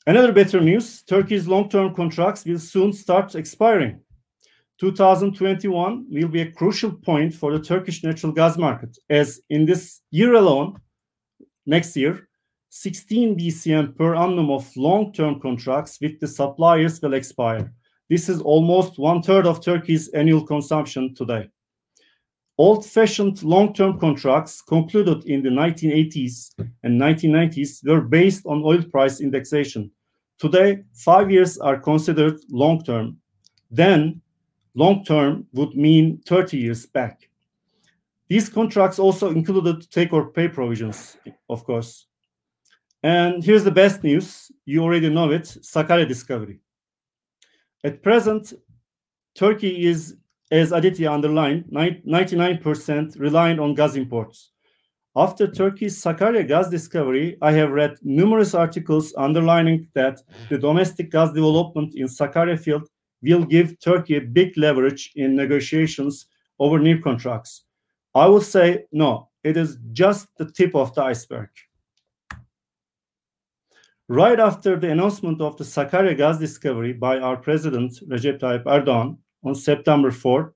[0.08, 4.00] Another better news, Turkey's long-term contracts will soon start expiring.
[4.80, 10.02] 2021 will be a crucial point for the Turkish natural gas market, as in this
[10.10, 10.76] year alone,
[11.67, 12.28] next year,
[12.73, 17.73] 16 BCM per annum of long-term contracts with the suppliers will expire.
[18.10, 21.49] This is almost one-third of Turkey's annual consumption today.
[22.57, 26.51] Old-fashioned long-term contracts concluded in the 1980s
[26.84, 29.91] and 1990s were based on oil price indexation.
[30.39, 33.17] Today, five years are considered long-term.
[33.69, 34.21] Then
[34.75, 37.27] long term would mean 30 years back.
[38.29, 41.17] These contracts also included take or pay provisions,
[41.49, 42.07] of course.
[43.03, 46.59] And here's the best news you already know it Sakarya discovery.
[47.83, 48.53] At present,
[49.35, 50.17] Turkey is,
[50.51, 54.51] as Aditya underlined, 99% reliant on gas imports.
[55.15, 61.33] After Turkey's Sakarya gas discovery, I have read numerous articles underlining that the domestic gas
[61.33, 62.87] development in Sakarya field
[63.21, 66.27] will give Turkey a big leverage in negotiations
[66.59, 67.65] over new contracts.
[68.13, 71.49] I would say no, it is just the tip of the iceberg.
[74.12, 79.17] Right after the announcement of the Sakarya gas discovery by our president Recep Tayyip Erdogan
[79.45, 80.54] on September 4,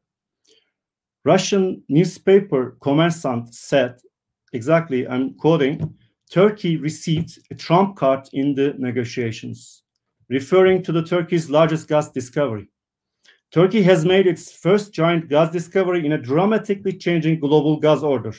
[1.24, 3.96] Russian newspaper Kommersant said,
[4.52, 5.96] exactly, I'm quoting,
[6.30, 9.84] Turkey received a trump card in the negotiations
[10.28, 12.68] referring to the Turkey's largest gas discovery.
[13.52, 18.34] Turkey has made its first giant gas discovery in a dramatically changing global gas order.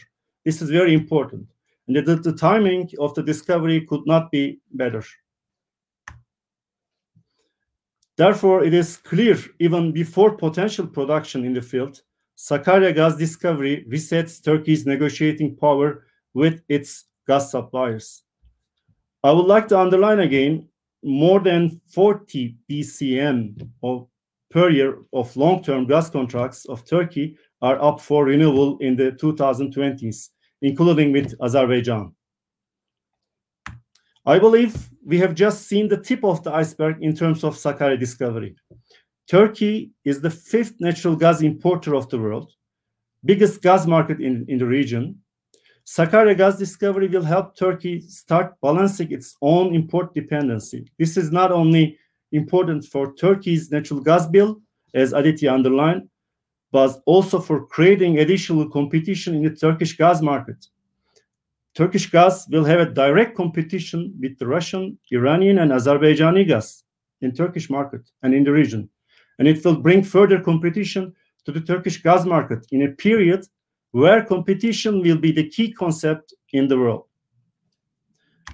[0.44, 1.48] This is very important.
[1.88, 5.04] And the, the timing of the discovery could not be better.
[8.16, 12.00] Therefore, it is clear even before potential production in the field,
[12.36, 18.22] Sakarya gas discovery resets Turkey's negotiating power with its gas suppliers.
[19.22, 20.68] I would like to underline again
[21.02, 24.06] more than 40 BCM of
[24.50, 30.30] per year of long-term gas contracts of Turkey are up for renewal in the 2020s,
[30.66, 32.12] including with Azerbaijan.
[34.26, 34.74] I believe
[35.04, 38.56] we have just seen the tip of the iceberg in terms of Sakarya discovery.
[39.30, 42.50] Turkey is the fifth natural gas importer of the world,
[43.24, 45.16] biggest gas market in, in the region.
[45.86, 50.84] Sakarya gas discovery will help Turkey start balancing its own import dependency.
[50.98, 51.96] This is not only
[52.32, 54.60] important for Turkey's natural gas bill,
[54.94, 56.08] as Aditya underlined,
[56.76, 60.66] but also for creating additional competition in the Turkish gas market.
[61.74, 66.84] Turkish gas will have a direct competition with the Russian, Iranian, and Azerbaijani gas
[67.22, 68.90] in Turkish market and in the region.
[69.38, 71.14] And it will bring further competition
[71.46, 73.46] to the Turkish gas market in a period
[73.92, 77.06] where competition will be the key concept in the world.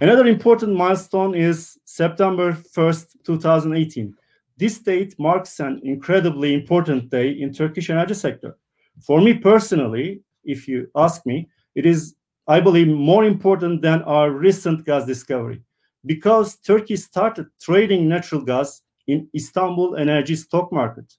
[0.01, 4.15] Another important milestone is September 1st, 2018.
[4.63, 8.57] This date marks an incredibly important day in Turkish energy sector.
[9.05, 12.15] For me personally, if you ask me, it is,
[12.47, 15.65] I believe, more important than our recent gas discovery
[16.07, 21.13] because Turkey started trading natural gas in Istanbul Energy Stock Market.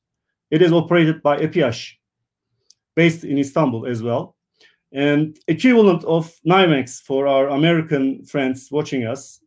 [0.49, 1.97] It is operated by EPİAŞ,
[2.95, 4.37] based in Istanbul as well
[4.93, 9.41] and equivalent of NYMEX for our American friends watching us.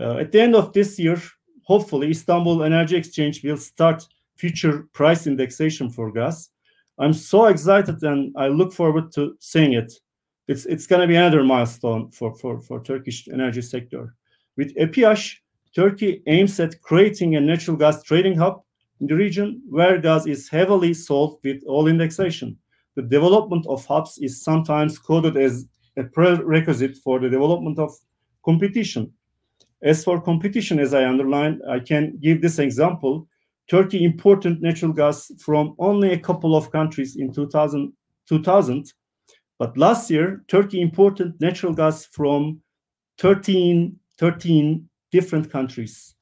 [0.00, 1.20] Uh, at the end of this year,
[1.68, 6.50] hopefully, Istanbul Energy Exchange will start future price indexation for gas.
[6.98, 9.92] I'm so excited and I look forward to seeing it.
[10.48, 14.14] It's it's going to be another milestone for, for, for Turkish energy sector.
[14.56, 15.36] With EPİAŞ,
[15.76, 18.62] Turkey aims at creating a natural gas trading hub
[19.00, 22.58] in the region where gas is heavily sold with all indexation
[22.98, 27.92] the development of hubs is sometimes coded as a prerequisite for the development of
[28.44, 29.12] competition.
[29.82, 33.28] As for competition, as I underlined, I can give this example.
[33.70, 37.92] Turkey imported natural gas from only a couple of countries in 2000,
[38.28, 38.92] 2000
[39.58, 42.60] but last year, Turkey imported natural gas from
[43.18, 46.14] 13, 13 different countries.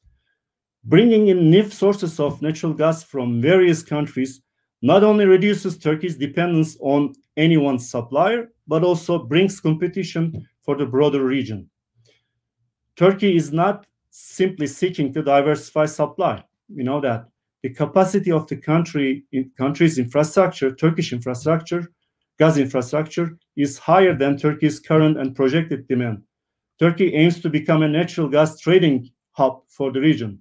[0.85, 4.41] Bringing in new sources of natural gas from various countries
[4.81, 10.87] not only reduces Turkey's dependence on any one supplier, but also brings competition for the
[10.87, 11.69] broader region.
[12.97, 16.43] Turkey is not simply seeking to diversify supply.
[16.75, 17.29] We know that
[17.63, 19.25] the capacity of the country
[19.59, 21.93] country's infrastructure, Turkish infrastructure,
[22.39, 26.23] gas infrastructure, is higher than Turkey's current and projected demand.
[26.79, 30.39] Turkey aims to become a natural gas trading hub for the region.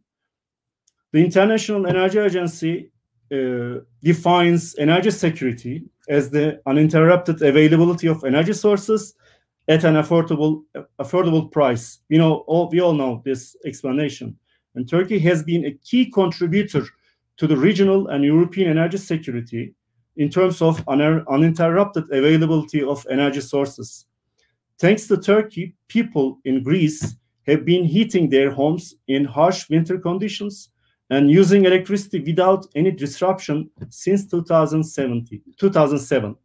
[1.12, 2.92] The International Energy Agency
[3.32, 9.16] uh, defines energy security as the uninterrupted availability of energy sources
[9.68, 10.64] at an affordable
[11.00, 12.00] affordable price.
[12.10, 14.38] You know, all, we all know this explanation.
[14.76, 16.86] And Turkey has been a key contributor
[17.38, 19.74] to the regional and European energy security
[20.18, 24.06] in terms of un er, uninterrupted availability of energy sources.
[24.80, 27.16] Thanks to Turkey, people in Greece
[27.48, 30.70] have been heating their homes in harsh winter conditions
[31.10, 36.36] and using electricity without any disruption since 2070, 2007.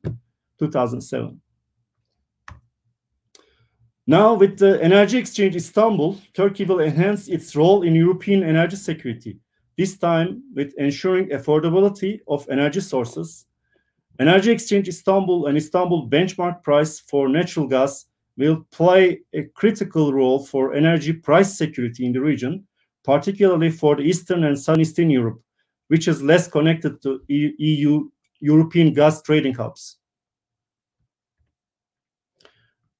[0.59, 1.41] 2007.
[4.11, 9.39] Now, with the Energy Exchange Istanbul, Turkey will enhance its role in European energy security,
[9.79, 13.47] this time with ensuring affordability of energy sources.
[14.19, 20.45] Energy Exchange Istanbul and Istanbul benchmark price for natural gas will play a critical role
[20.45, 22.67] for energy price security in the region
[23.05, 25.41] particularly for the Eastern and Southeastern Europe,
[25.87, 29.99] which is less connected to EU European gas trading hubs.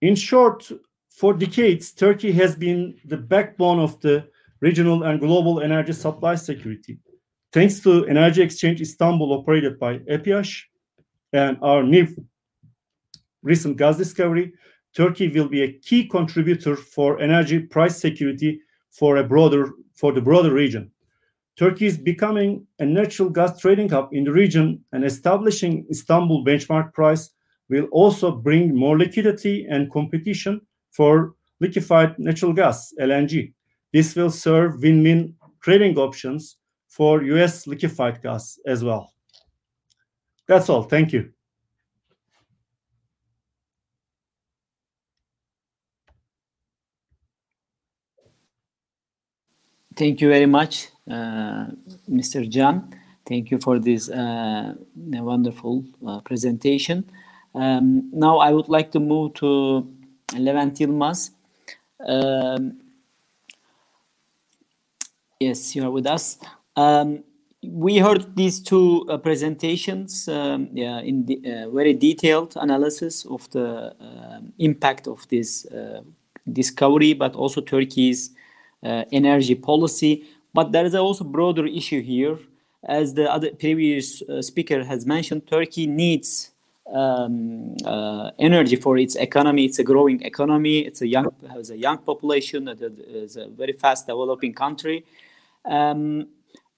[0.01, 0.71] In short,
[1.21, 4.25] for decades, Turkey has been the backbone of the
[4.61, 6.99] regional and global energy supply security.
[7.53, 10.63] Thanks to Energy Exchange Istanbul operated by EPİAŞ
[11.35, 12.07] and our new
[13.43, 14.55] recent gas discovery,
[14.97, 18.59] Turkey will be a key contributor for energy price security
[18.91, 20.91] for a broader for the broader region.
[21.59, 26.95] Turkey is becoming a natural gas trading hub in the region and establishing Istanbul benchmark
[26.95, 27.29] price
[27.69, 33.53] will also bring more liquidity and competition for liquefied natural gas, LNG.
[33.93, 36.57] This will serve win-win trading options
[36.89, 39.13] for US liquefied gas as well.
[40.47, 40.83] That's all.
[40.83, 41.31] Thank you.
[49.97, 51.67] Thank you very much, uh,
[52.09, 52.51] Mr.
[52.51, 52.95] Can.
[53.27, 57.05] Thank you for this uh, wonderful uh, presentation.
[57.55, 59.87] Um, now I would like to move to
[60.35, 61.33] Levent Yılmaz.
[62.01, 62.91] Um,
[65.41, 66.39] Yes, you are with us.
[66.77, 67.25] Um,
[67.63, 73.49] we heard these two uh, presentations um, yeah, in the, uh, very detailed analysis of
[73.51, 76.03] the um, impact of this uh,
[76.53, 78.33] discovery, but also Turkey's
[78.85, 80.25] uh, energy policy.
[80.53, 82.39] But there is also broader issue here.
[82.85, 86.51] As the other previous uh, speaker has mentioned, Turkey needs
[86.93, 89.65] um, uh, energy for its economy.
[89.65, 90.81] It's a growing economy.
[90.81, 92.69] It's a young has a young population.
[92.69, 95.05] It is a very fast developing country.
[95.65, 96.29] Um,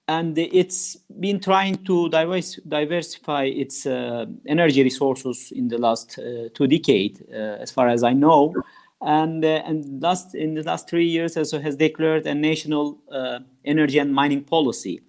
[0.07, 6.49] and it's been trying to diverse, diversify its uh, energy resources in the last uh,
[6.53, 8.53] two decades, uh, as far as I know,
[9.01, 13.39] and uh, and last in the last three years also has declared a national uh,
[13.63, 15.01] energy and mining policy.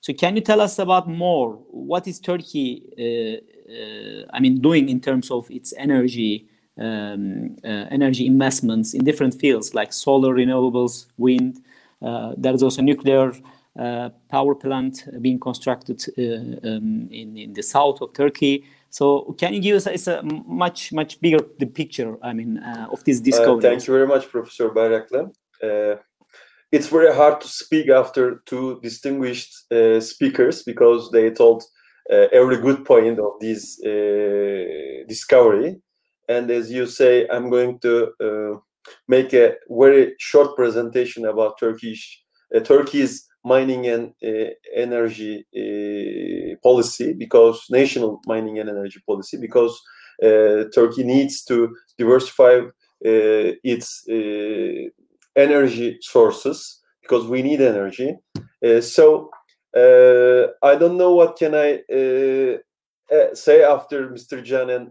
[0.00, 1.54] So can you tell us about more?
[1.70, 2.82] What is Turkey,
[4.32, 6.48] I mean, doing in terms of its energy?
[6.78, 11.60] Um, energy investments in different fields like solar, renewables, wind.
[12.00, 13.34] there is also nuclear
[13.78, 18.66] uh, power plant being constructed uh, um, in, in the south of Turkey.
[18.90, 22.18] So can you give us it's a much much bigger the picture?
[22.22, 23.62] I mean, uh, of this discovery.
[23.62, 25.32] thank you very much, Professor Bayraklı.
[26.70, 29.54] it's very hard to speak after two distinguished
[30.00, 31.62] speakers because they told
[32.10, 33.76] every good point of this
[35.08, 35.80] discovery.
[36.28, 38.62] And as you say, I'm going to
[39.08, 42.22] make a very short presentation about Turkish
[42.54, 49.80] uh, Turkey's mining and uh, energy uh, policy because national mining and energy policy because
[50.22, 52.60] uh, Turkey needs to diversify
[53.04, 54.04] its
[55.34, 58.16] energy sources because we need energy.
[58.80, 59.28] so
[59.74, 62.58] Uh, I don't know what can I uh,
[63.14, 64.42] uh, say after Mr.
[64.42, 64.90] Jan and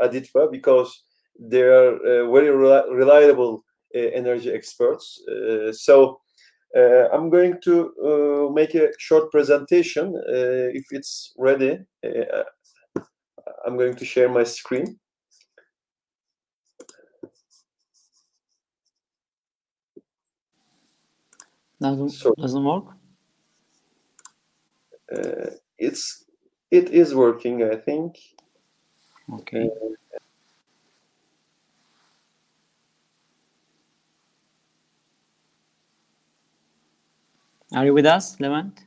[0.00, 1.04] Aditya because
[1.38, 1.98] they are
[2.30, 3.64] very reliable
[3.94, 5.22] energy experts.
[5.72, 6.20] so
[6.76, 10.14] uh, I'm going to uh, make a short presentation.
[10.14, 11.78] Uh, if it's ready,
[13.64, 14.98] I'm going to share my screen.
[21.80, 22.95] Doesn't, so, doesn't work?
[25.78, 26.24] It's
[26.70, 28.18] it is working, I think.
[29.32, 29.68] Okay.
[37.72, 38.84] Are you with us, Levent?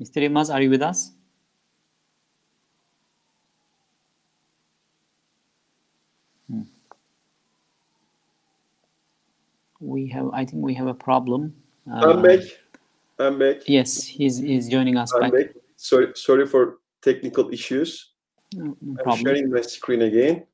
[0.00, 0.20] Mr.
[0.20, 1.12] Yılmaz, are you with us?
[6.50, 6.62] Hmm.
[9.80, 11.54] We have, I think we have a problem.
[11.90, 12.40] Uh, I'm back.
[13.18, 13.56] I'm back.
[13.66, 15.32] Yes, he's, he's joining us I'm back.
[15.32, 15.46] back.
[15.76, 18.12] Sorry, sorry for technical issues.
[18.54, 20.46] No, no I'm sharing my screen again.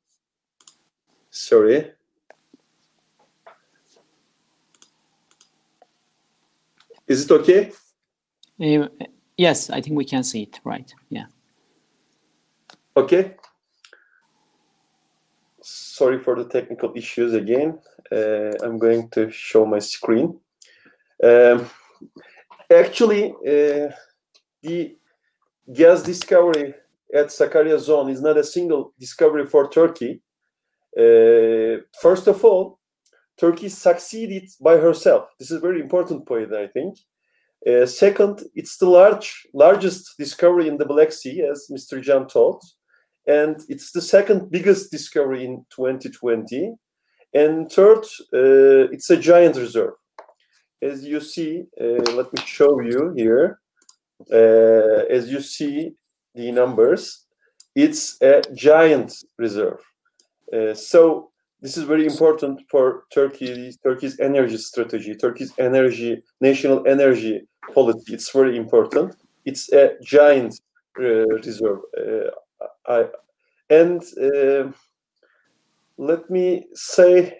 [1.30, 1.92] Sorry.
[7.08, 7.72] Is it okay?
[8.60, 8.88] Uh,
[9.36, 10.60] yes, I think we can see it.
[10.64, 10.92] Right.
[11.10, 11.26] Yeah.
[12.96, 13.34] Okay.
[15.60, 17.78] Sorry for the technical issues again.
[18.10, 20.38] Uh, I'm going to show my screen.
[21.22, 21.68] Um,
[22.72, 23.92] actually, uh,
[24.62, 24.96] the
[25.72, 26.74] gas discovery
[27.14, 30.22] at Sakarya zone is not a single discovery for Turkey.
[30.96, 32.78] Uh, first of all,
[33.38, 35.28] Turkey succeeded by herself.
[35.38, 36.98] This is a very important point, I think.
[37.66, 42.02] Uh, second, it's the large, largest discovery in the Black Sea, as Mr.
[42.02, 42.62] Jan told,
[43.26, 46.74] and it's the second biggest discovery in 2020.
[47.34, 48.04] And third,
[48.34, 49.94] uh, it's a giant reserve.
[50.82, 53.60] As you see, uh, let me show you here.
[54.32, 55.92] Uh, as you see
[56.34, 57.26] the numbers,
[57.74, 59.80] it's a giant reserve.
[60.52, 61.30] Uh, so
[61.60, 68.14] this is very important for Turkey, Turkey's energy strategy, Turkey's energy, national energy policy.
[68.14, 69.14] It's very important.
[69.44, 70.60] It's a giant
[70.98, 71.78] uh, reserve.
[71.96, 72.30] Uh,
[72.86, 73.06] I,
[73.70, 74.72] and uh,
[75.96, 77.38] let me say,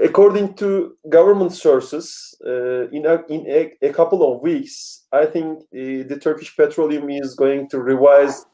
[0.00, 5.58] according to government sources, uh, in, a, in a, a, couple of weeks, I think
[5.58, 8.46] uh, the Turkish Petroleum is going to revise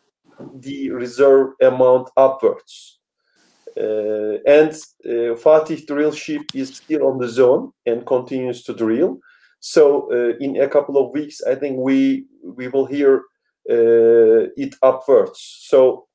[0.61, 2.99] the reserve amount upwards.
[3.77, 4.73] Uh, and
[5.05, 9.19] uh, Fatih drill ship is still on the zone and continues to drill.
[9.61, 13.23] So uh, in a couple of weeks, I think we we will hear
[13.67, 15.39] it upwards.
[15.69, 16.07] So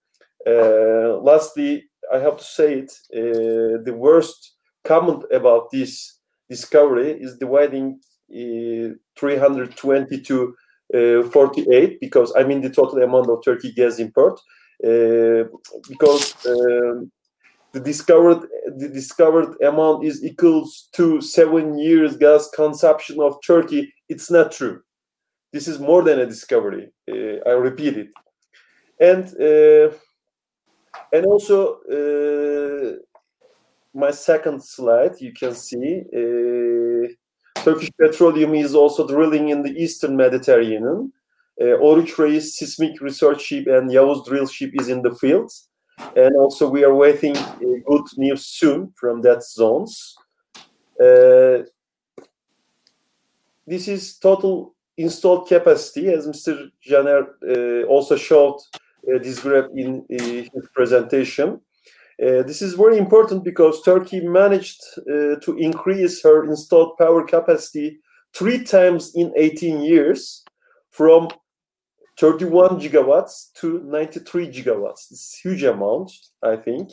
[0.45, 4.53] lastly, I have to say it: the worst
[4.84, 6.19] comment about this
[6.49, 7.99] discovery is dividing
[8.31, 10.55] uh, 320 to
[10.93, 14.39] uh, 48 because I mean the total amount of Turkey gas import
[14.84, 15.43] uh,
[15.89, 17.11] because um,
[17.73, 23.93] the discovered the discovered amount is equals to seven years gas consumption of Turkey.
[24.09, 24.81] It's not true.
[25.51, 26.91] This is more than a discovery.
[27.09, 28.09] Uh, I repeat it,
[28.99, 29.95] and uh,
[31.11, 32.97] and also uh,
[33.94, 35.20] my second slide.
[35.20, 41.12] You can see uh, Turkish Petroleum is also drilling in the Eastern Mediterranean.
[41.62, 45.52] Uh, Oruç Reis seismic research ship and Yavuz drill ship is in the field
[46.16, 50.16] and also we are waiting uh, good news soon from that zones.
[51.00, 51.64] Uh,
[53.66, 56.70] this is total installed capacity, as Mr.
[56.88, 58.60] Caner uh, also showed
[59.08, 61.60] uh, this graph in uh, his presentation.
[62.24, 67.99] Uh, this is very important because Turkey managed to increase her installed power capacity
[68.34, 70.43] three times in 18 years
[70.91, 71.28] from
[72.19, 75.11] 31 gigawatts to 93 gigawatts.
[75.11, 76.11] It's huge amount,
[76.43, 76.91] I think.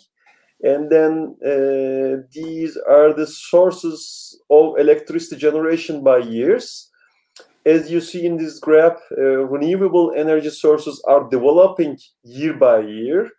[0.63, 6.91] And then uh, these are the sources of electricity generation by years.
[7.65, 13.31] As you see in this graph, uh, renewable energy sources are developing year by year.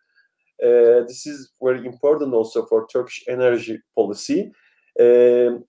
[0.64, 4.52] Uh, this is very important also for Turkish energy policy.
[5.00, 5.66] Um,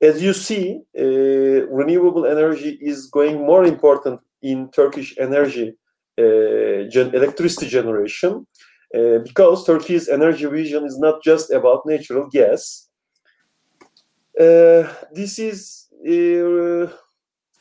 [0.00, 5.76] as you see, uh, renewable energy is going more important in Turkish energy
[6.18, 8.46] uh, gen electricity generation
[8.94, 12.88] uh, because Turkey's energy vision is not just about natural gas.
[14.38, 16.88] Uh, this is uh,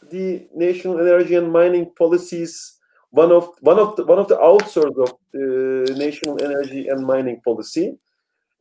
[0.09, 2.77] the national energy and mining policies
[3.11, 7.39] one of one of the, one of the outsource of the national energy and mining
[7.41, 7.97] policy.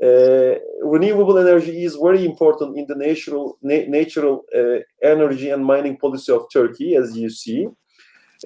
[0.03, 5.97] Uh, renewable energy is very important in the natural na natural uh, energy and mining
[5.97, 7.69] policy of Turkey, as you see.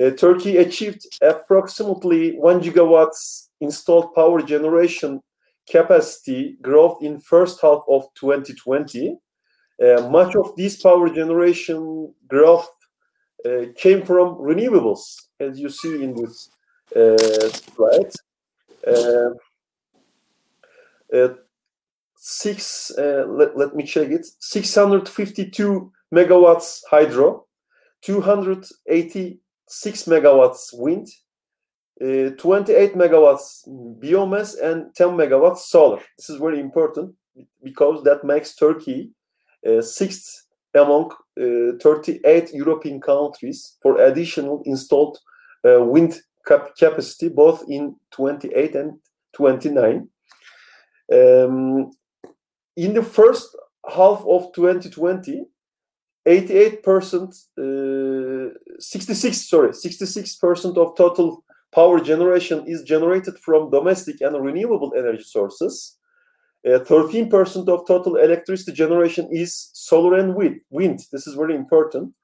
[0.03, 5.21] Uh, Turkey achieved approximately 1 gigawatts installed power generation
[5.71, 9.17] capacity growth in first half of 2020.
[9.83, 12.69] Uh, much of this power generation growth
[13.45, 16.51] uh, came from renewables, as you see in this
[16.97, 18.13] uh, slide.
[21.13, 21.29] Uh,
[22.17, 27.47] six, let, let me check it, 652 megawatts hydro,
[28.03, 31.09] 280 6 megawatts wind,
[32.01, 33.67] uh, 28 megawatts
[33.99, 36.01] biomass, and 10 megawatts solar.
[36.17, 37.15] This is very important
[37.63, 39.13] because that makes Turkey
[39.67, 45.19] uh, sixth among 38 European countries for additional installed
[45.67, 48.99] uh, wind cap capacity, both in 28 and
[49.35, 50.09] 29.
[51.13, 51.91] Um,
[52.77, 53.57] in the first
[53.89, 55.45] half of 2020,
[56.27, 64.21] 88 percent, uh, 66 sorry, 66 percent of total power generation is generated from domestic
[64.21, 65.99] and renewable energy sources.
[66.65, 70.61] 13 uh, percent of total electricity generation is solar and wind.
[70.71, 71.01] Wind.
[71.13, 72.15] This is very important.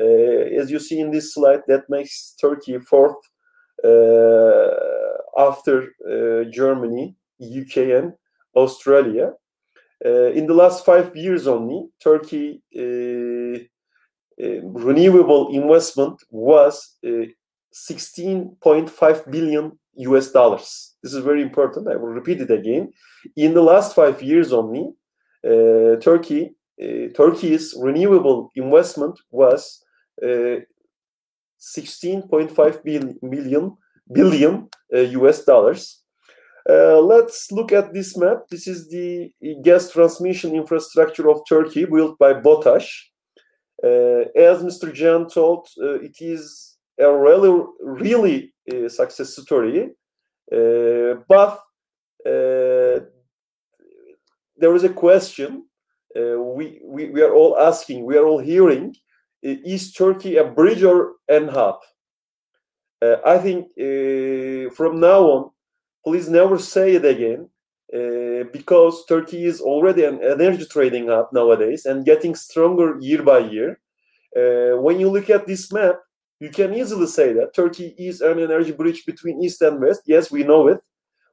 [0.00, 3.16] Uh, as you see in this slide, that makes Turkey fourth
[3.84, 4.68] uh,
[5.36, 8.12] after uh, Germany, UK, and
[8.54, 9.32] Australia.
[10.04, 12.62] Uh, in the last five years only, Turkey
[14.38, 16.96] renewable investment was
[17.74, 20.94] 16.5 billion US dollars.
[21.02, 21.88] This is very important.
[21.88, 22.92] I will repeat it again.
[23.36, 24.84] In the last five years only,
[25.44, 29.82] uh, Turkey uh, Turkey's renewable investment was
[30.22, 30.60] uh,
[31.60, 33.76] 16.5 billion, billion,
[34.12, 36.02] billion US dollars.
[36.68, 38.46] Uh, let's look at this map.
[38.50, 39.32] This is the
[39.64, 42.86] gas transmission infrastructure of Turkey built by BOTAŞ.
[43.82, 44.92] Uh, as Mr.
[44.92, 48.52] Jan told, uh, it is a really, really
[48.88, 49.90] success story.
[50.50, 51.60] But
[54.60, 55.64] there is a question
[56.14, 58.94] we, we, we are all asking, we are all hearing,
[59.42, 61.78] is Turkey a bridge or an hub?
[63.02, 63.68] I think
[64.74, 65.50] from now on,
[66.04, 67.48] please never say it again
[67.94, 73.38] uh, because Turkey is already an energy trading hub nowadays and getting stronger year by
[73.38, 73.80] year.
[74.36, 75.96] Uh, when you look at this map,
[76.40, 80.02] you can easily say that Turkey is an energy bridge between East and West.
[80.06, 80.80] Yes, we know it,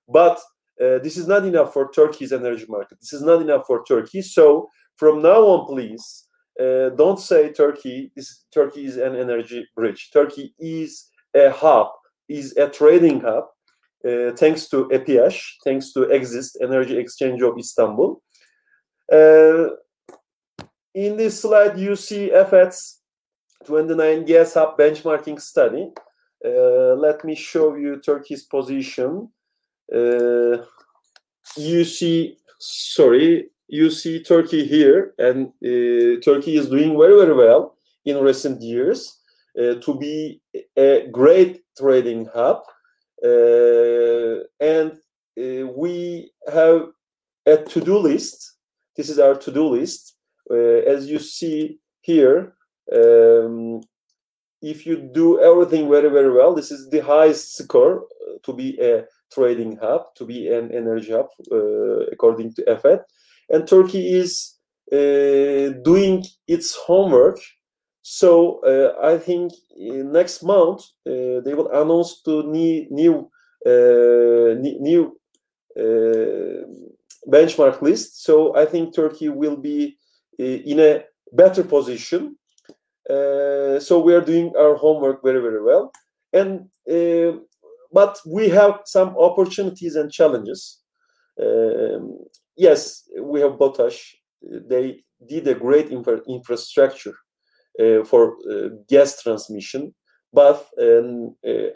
[0.08, 0.38] but
[0.82, 3.00] uh, this is not enough for Turkey's energy market.
[3.00, 4.22] This is not enough for Turkey.
[4.22, 6.26] So from now on, please
[6.60, 10.10] uh, don't say Turkey is Turkey is an energy bridge.
[10.12, 11.88] Turkey is a hub,
[12.28, 13.46] is a trading hub
[14.06, 18.22] uh, thanks to EPİAŞ, thanks to Exist Energy Exchange of Istanbul.
[19.12, 19.70] Uh,
[20.94, 23.02] in this slide, you see EFET's
[23.66, 25.92] 29 gas hub benchmarking study.
[26.46, 29.30] Uh, let me show you Turkey's position.
[29.94, 30.58] Uh,
[31.58, 37.78] you see, sorry, you see Turkey here, and uh, Turkey is doing very, very well
[38.06, 39.20] in recent years
[39.60, 40.42] uh, to be
[40.78, 42.62] a great trading hub.
[43.24, 44.92] Uh, and
[45.40, 46.90] uh, we have
[47.46, 48.58] a to-do list.
[48.96, 50.16] This is our to-do list.
[50.50, 52.54] Uh, as you see here,
[52.94, 53.82] um,
[54.62, 58.06] if you do everything very, very well, this is the highest score
[58.44, 63.02] to be a trading hub, to be an energy hub, uh, according to EFET.
[63.50, 64.56] And Turkey is
[64.92, 67.40] uh, doing its homework.
[68.02, 73.32] So uh, I think next month they will announce to new new
[74.56, 75.18] new
[77.28, 78.24] benchmark list.
[78.24, 79.98] So I think Turkey will be
[80.38, 82.38] in a better position.
[83.10, 85.92] Uh, so we are doing our homework very very well,
[86.34, 87.38] and uh,
[87.94, 90.80] but we have some opportunities and challenges.
[91.42, 92.18] Um,
[92.58, 93.98] yes, we have BOTAŞ
[94.70, 97.16] They did a great infra infrastructure
[97.80, 99.94] uh, for uh, gas transmission,
[100.34, 101.72] but um, uh,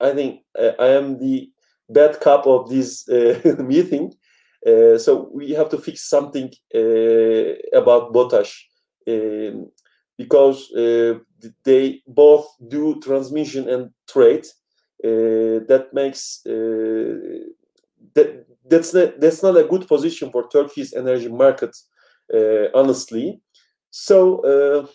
[0.00, 1.50] I think uh, I am the
[1.88, 3.08] bad cop of this
[3.58, 4.14] meeting.
[4.66, 6.50] So we have to fix something
[7.72, 8.50] about BOTAŞ.
[9.08, 9.70] um,
[10.18, 10.68] because
[11.64, 14.46] they both do transmission and trade.
[15.02, 16.42] that makes
[18.14, 21.76] that that's not that's not a good position for Turkey's energy market,
[22.34, 23.40] uh, honestly.
[23.90, 24.86] So uh,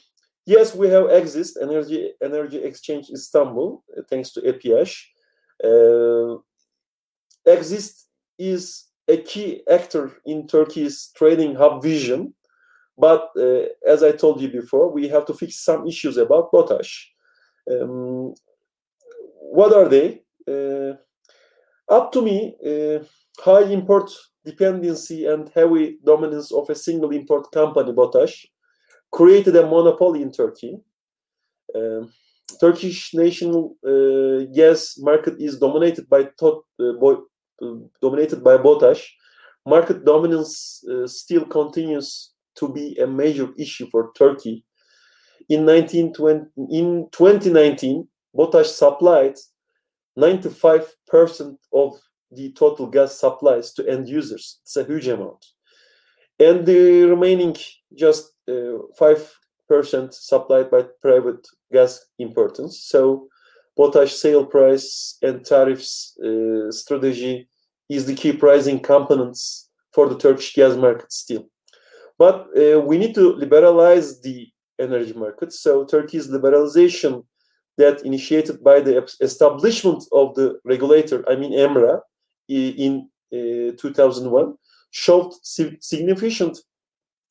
[0.45, 4.39] yes, we have Exist Energy Energy Exchange Istanbul, uh, thanks to.
[5.63, 6.38] Uh,
[7.45, 8.07] Exist
[8.38, 12.34] is a key actor in Turkey's trading hub vision,
[12.98, 16.88] but uh, as I told you before, we have to fix some issues about BOTAŞ.
[17.72, 18.34] Um,
[19.39, 20.22] what are they?
[20.48, 20.94] Uh,
[21.89, 22.56] up to me
[23.39, 24.12] high import
[24.46, 28.46] dependency and heavy dominance of a single import company, BOTAŞ,
[29.12, 30.78] created a monopoly in Turkey.
[31.74, 32.06] Uh,
[32.60, 39.02] Turkish national uh, gas market is dominated by tot, uh, uh, dominated by BOTAŞ.
[39.66, 44.66] Market dominance uh, still continues to be a major issue for Turkey.
[45.49, 49.36] In 1920, in 2019, BOTAŞ supplied
[50.18, 51.99] 95% of
[52.32, 54.60] the total gas supplies to end users.
[54.64, 55.45] It's a huge amount.
[56.39, 57.56] And the remaining
[57.95, 59.28] just uh, 5%
[60.14, 62.84] supplied by private gas importers.
[62.84, 63.28] So
[63.78, 67.47] BOTAŞ sale price and tariffs uh, strategy
[67.89, 71.47] is the key pricing components for the Turkish gas market still.
[72.18, 74.47] But uh, we need to liberalize the
[74.80, 75.51] energy market.
[75.53, 77.26] So Turkey's liberalization
[77.78, 82.01] that initiated by the establishment of the regulator, I mean EMRA,
[82.47, 84.55] in uh, 2001
[84.91, 86.59] showed significant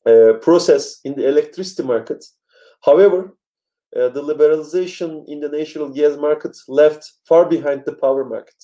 [0.04, 2.24] uh, process in the electricity market.
[2.84, 3.36] However,
[3.94, 8.56] uh, the liberalization in the natural gas market left far behind the power market.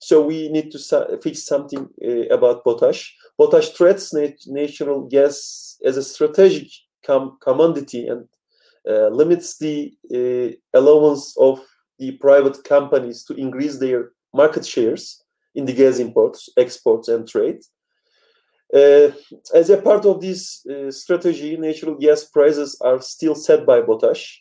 [0.00, 3.10] So we need to fix something uh, about BOTAŞ.
[3.38, 6.68] BOTAŞ treats nat natural gas as a strategic
[7.06, 8.26] com commodity and
[8.88, 11.60] uh, limits the uh, allowance of
[11.98, 15.22] the private companies to increase their market shares
[15.54, 17.60] in the gas imports, exports, and trade.
[18.72, 19.10] Uh,
[19.54, 24.38] as a part of this uh, strategy, natural gas prices are still set by BOTAŞ,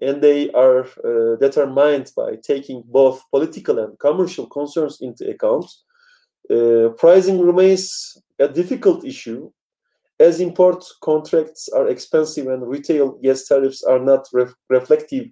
[0.00, 5.66] and they are uh, determined by taking both political and commercial concerns into account.
[6.50, 9.50] Uh, pricing remains a difficult issue
[10.18, 15.26] as import contracts are expensive and retail gas tariffs are not ref reflective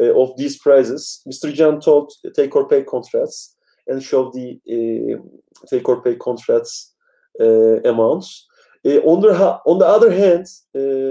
[0.00, 1.22] uh, of these prices.
[1.28, 1.52] Mr.
[1.52, 3.56] Jan told take or pay contracts
[3.86, 5.22] and show the uh,
[5.68, 6.94] take or pay contracts
[7.40, 8.46] uh, amounts.
[8.84, 9.32] Uh, on the
[9.66, 10.46] on the other hand,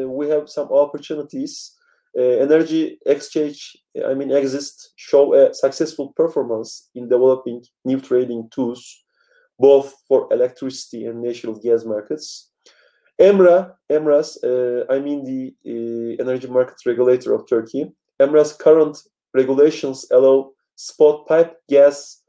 [0.10, 1.78] we have some opportunities.
[2.18, 9.04] Energy exchange, I mean, exist show a successful performance in developing new trading tools,
[9.60, 12.52] both for electricity and natural gas markets.
[13.20, 18.98] EMRA, EMRA's, uh, I mean the uh, energy market regulator of Turkey, EMRA's current
[19.34, 22.22] regulations allow spot pipe gas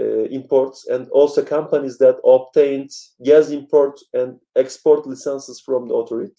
[0.00, 2.90] uh, imports and also companies that obtained
[3.24, 6.34] gas import and export licenses from the authority.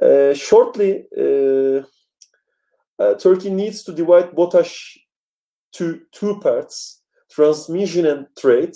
[0.00, 1.82] Uh, shortly, uh,
[2.98, 4.98] uh Turkey needs to divide BOTAŞ
[5.72, 8.74] to two parts, transmission and trade,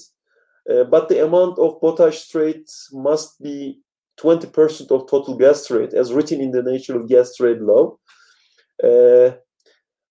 [0.90, 3.80] but the amount of BOTAŞ trade must be
[4.18, 7.96] 20% of total gas trade as written in the natural gas trade law.
[8.82, 9.30] Uh,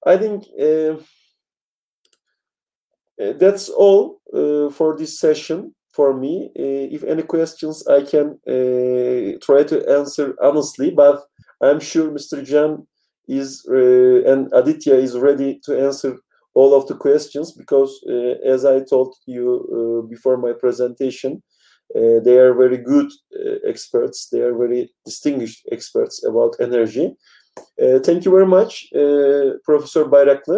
[0.05, 0.95] I think uh,
[3.17, 5.73] that's all uh, for this session.
[5.97, 6.33] For me.
[6.63, 11.17] Uh, if any questions, I can uh, try to answer honestly, but
[11.65, 12.37] I'm sure Mr.
[12.49, 12.71] Jan
[13.39, 16.11] is uh, and Aditya is ready to answer
[16.53, 21.31] all of the questions because, uh, as I told you uh, before my presentation,
[21.95, 23.09] uh, they are very good
[23.71, 24.29] experts.
[24.31, 27.07] They are very distinguished experts about energy.
[28.07, 28.71] thank you very much,
[29.69, 30.57] Professor Bayraklı.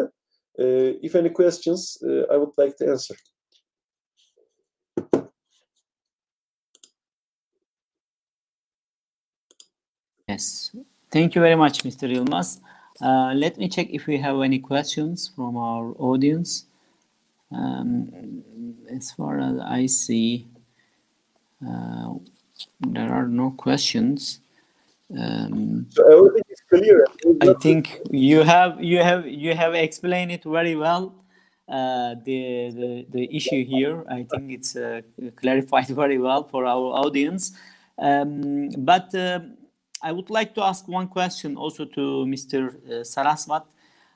[1.08, 1.82] if any questions,
[2.34, 3.16] I would like to answer.
[10.30, 10.70] Yes,
[11.10, 12.06] thank you very much, Mr.
[12.08, 12.60] Yilmaz.
[13.02, 16.66] Uh, let me check if we have any questions from our audience.
[17.52, 18.44] Um,
[18.88, 20.46] as far as I see,
[21.68, 22.14] uh,
[22.82, 24.42] there are no questions.
[25.18, 27.08] Um, so everything is clear.
[27.42, 31.16] I think you have you have you have explained it very well.
[31.68, 35.02] Uh, the, the the issue here, I think it's uh,
[35.38, 37.58] clarified very well for our audience.
[37.98, 39.40] Um, but uh,
[40.02, 42.70] I would like to ask one question also to Mr.
[42.70, 43.66] Uh, Saraswat.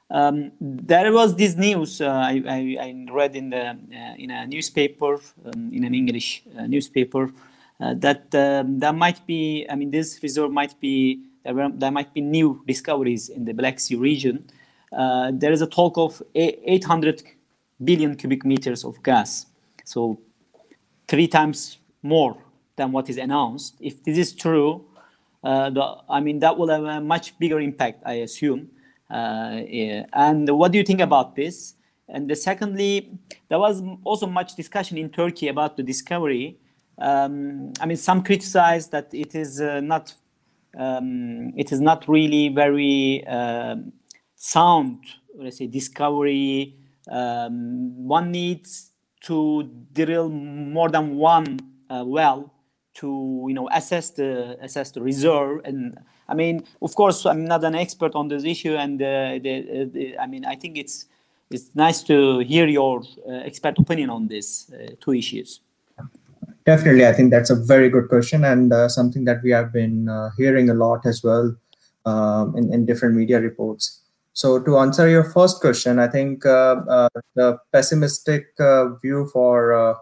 [0.10, 4.46] Um, there was this news uh, I, I, I, read in the uh, in a
[4.46, 7.32] newspaper um, in an English uh, newspaper
[7.80, 12.14] uh, that um, there might be I mean this reserve might be there, there might
[12.14, 14.46] be new discoveries in the Black Sea region.
[14.92, 17.24] Uh, there is a talk of 800
[17.84, 19.48] billion cubic meters of gas,
[19.84, 20.20] so
[21.08, 22.38] three times more
[22.76, 23.76] than what is announced.
[23.80, 24.86] If this is true,
[25.44, 28.70] the, I mean, that will have a much bigger impact, I assume.
[29.10, 30.06] Uh, yeah.
[30.14, 31.76] And what do you think about this?
[32.08, 33.18] And the secondly,
[33.48, 36.60] there was also much discussion in Turkey about the discovery.
[36.98, 40.14] Um, I mean, some criticize that it is uh, not
[40.78, 43.76] um, it is not really very uh,
[44.36, 45.04] sound.
[45.36, 46.76] Let's say discovery.
[47.10, 48.92] Um, one needs
[49.22, 52.53] to drill more than one uh, well
[52.96, 57.64] to you know assess the assess the reserve and I mean of course I'm not
[57.64, 61.06] an expert on this issue and uh, the, the, I mean I think it's
[61.50, 65.60] it's nice to hear your uh, expert opinion on these uh, two issues.
[66.66, 70.08] Definitely, I think that's a very good question and uh, something that we have been
[70.08, 71.56] uh, hearing a lot as well
[72.06, 74.00] um, in, in different media reports.
[74.32, 78.48] So to answer your first question, I think uh, the pessimistic
[79.02, 79.98] view for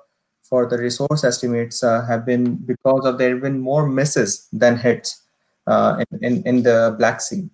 [0.51, 4.75] for the resource estimates uh, have been because of there have been more misses than
[4.77, 5.23] hits
[5.65, 7.49] uh, in, in, in the Black Sea.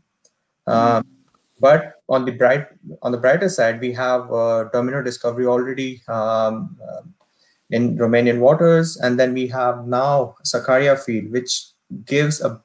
[0.65, 1.03] Uh,
[1.59, 2.65] but on the bright
[3.03, 4.27] on the brighter side, we have
[4.73, 6.75] Domino discovery already um,
[7.69, 11.67] in Romanian waters, and then we have now Sakarya field, which
[12.05, 12.59] gives a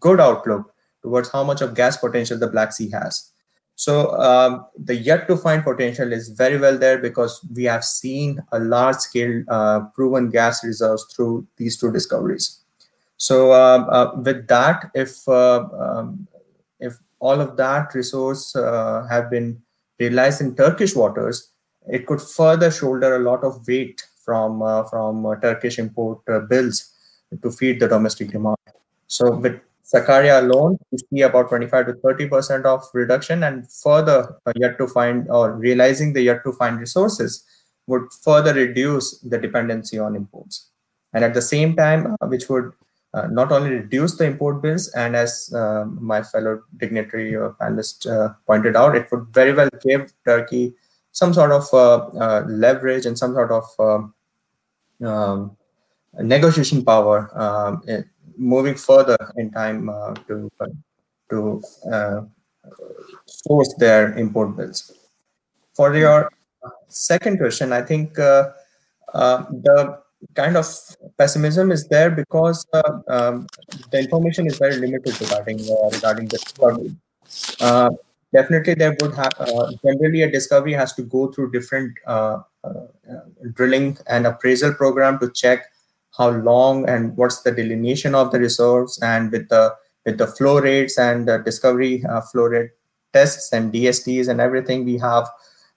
[0.00, 3.30] good outlook towards how much of gas potential the Black Sea has.
[3.76, 8.40] So um, the yet to find potential is very well there because we have seen
[8.52, 12.60] a large scale uh, proven gas reserves through these two discoveries.
[13.16, 16.26] So uh, uh, with that, if uh, um,
[16.78, 19.60] if all of that resource uh, have been
[19.98, 21.50] realized in Turkish waters,
[21.86, 26.92] it could further shoulder a lot of weight from uh, from Turkish import bills
[27.42, 28.56] to feed the domestic demand.
[29.06, 34.52] So with Sakarya alone, we see about 25 to 30% of reduction and further uh,
[34.56, 37.44] yet to find or realizing the yet to find resources
[37.86, 40.70] would further reduce the dependency on imports.
[41.12, 42.72] And at the same time, uh, which would
[43.12, 48.10] uh, not only reduce the import bills, and as uh, my fellow dignitary or panelist
[48.10, 50.74] uh, pointed out, it would very well give Turkey
[51.12, 54.14] some sort of uh, leverage and some sort of um,
[55.06, 55.56] um
[56.22, 57.82] negotiation power um,
[58.36, 60.50] moving further in time uh, to
[61.30, 62.20] to uh,
[63.26, 64.92] source their import bills.
[65.74, 66.30] For your
[66.88, 68.50] second question, I think uh,
[69.12, 69.98] the
[70.34, 70.66] kind of
[71.18, 73.46] pessimism is there because uh, um,
[73.90, 76.94] the information is very limited regarding uh, regarding the discovery.
[77.60, 77.90] Uh,
[78.32, 79.34] definitely, there would have
[79.84, 81.92] generally a discovery has to go through different
[83.52, 85.66] drilling and appraisal program to check
[86.16, 90.60] how long and what's the delineation of the reserves and with the with the flow
[90.60, 92.70] rates and the discovery uh, flow rate
[93.12, 95.28] tests and DSTs and everything we have,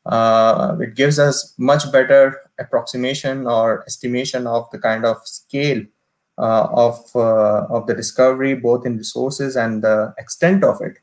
[0.06, 5.84] uh, it gives us much better approximation or estimation of the kind of scale
[6.38, 11.00] uh, of uh, of the discovery, both in resources and the extent of it.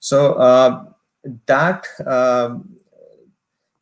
[0.00, 0.84] So uh,
[1.46, 2.76] that um,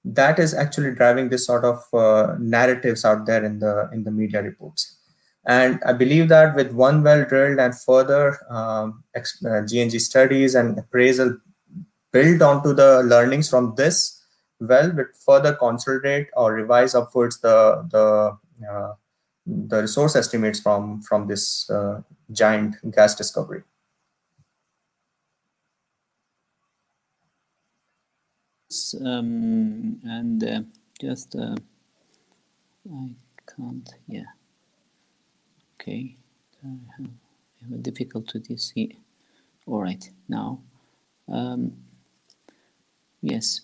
[0.05, 4.11] that is actually driving this sort of uh, narratives out there in the in the
[4.11, 4.94] media reports.
[5.47, 10.79] And I believe that with one well drilled and further um, uh, G&G studies and
[10.79, 11.39] appraisal
[12.13, 14.25] built onto the learnings from this
[14.61, 18.39] well, would further consolidate or revise upwards the the
[18.71, 18.95] uh,
[19.47, 22.01] the resource estimates from from this uh,
[22.33, 23.63] giant gas discovery.
[29.05, 30.61] Um, and uh,
[31.01, 31.57] just uh,
[32.91, 33.11] I
[33.47, 33.89] can't.
[34.09, 34.34] Yeah.
[35.85, 36.17] Okay.
[36.65, 37.11] I have,
[37.61, 38.97] I have difficulty to see.
[39.67, 40.11] All right.
[40.31, 40.63] Now.
[41.29, 41.73] Um,
[43.21, 43.61] yes.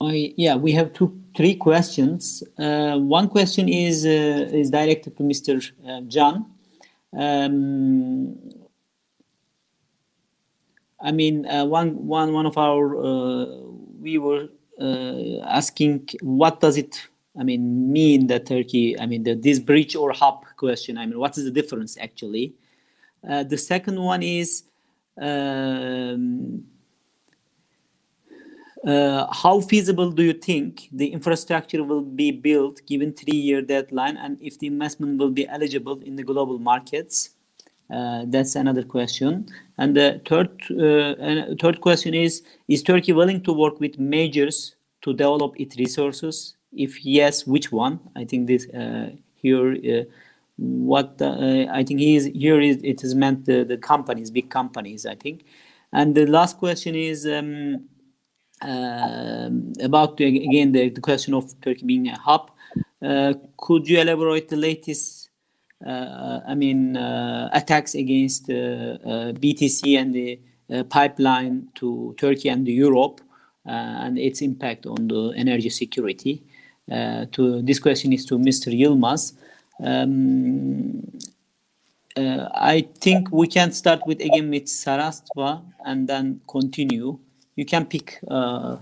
[0.00, 0.54] I yeah.
[0.54, 2.44] We have two, three questions.
[2.56, 5.68] Uh, one question is uh, is directed to Mr.
[5.84, 6.46] Uh, John.
[7.12, 8.38] Um,
[11.00, 13.46] I mean, uh, one one one of our uh,
[14.00, 14.48] we were
[15.44, 20.12] asking what does it I mean mean that Turkey I mean the, this bridge or
[20.12, 22.54] hub question I mean what is the difference actually
[23.28, 24.64] uh, the second one is
[25.20, 26.64] um,
[28.86, 34.16] uh, how feasible do you think the infrastructure will be built given three year deadline
[34.16, 37.30] and if the investment will be eligible in the global markets
[37.90, 39.46] uh, that's another question.
[39.78, 45.14] And the third uh, third question is: Is Turkey willing to work with majors to
[45.14, 46.54] develop its resources?
[46.72, 48.00] If yes, which one?
[48.16, 49.72] I think this uh, here.
[49.72, 50.04] Uh,
[50.56, 55.06] what uh, I think is here is it is meant the, the companies, big companies.
[55.06, 55.44] I think,
[55.92, 57.88] and the last question is um,
[59.80, 62.50] about the, again the, the question of Turkey being a hub.
[63.56, 65.28] could you elaborate the latest
[65.86, 68.98] uh, I mean, uh, attacks against uh,
[69.38, 70.40] BTC and the
[70.90, 73.20] pipeline to Turkey and Europe
[73.64, 76.44] and its impact on the energy security.
[76.90, 78.72] To this question is to Mr.
[78.72, 79.34] Yilmaz.
[79.80, 81.02] Um,
[82.18, 87.18] uh, I think we can start with again with Saraswat and then continue.
[87.54, 88.76] You can pick, uh,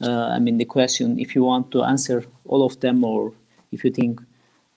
[0.00, 3.32] uh, I mean, the question if you want to answer all of them or
[3.72, 4.20] if you think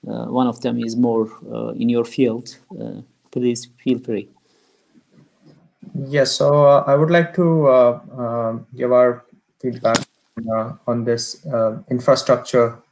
[0.08, 3.00] uh, one of them is more uh, in your field, uh,
[3.30, 4.28] please feel free.
[5.94, 9.24] Yes, so I would like to give our
[9.60, 9.98] feedback
[10.86, 11.44] on this
[11.90, 12.82] infrastructure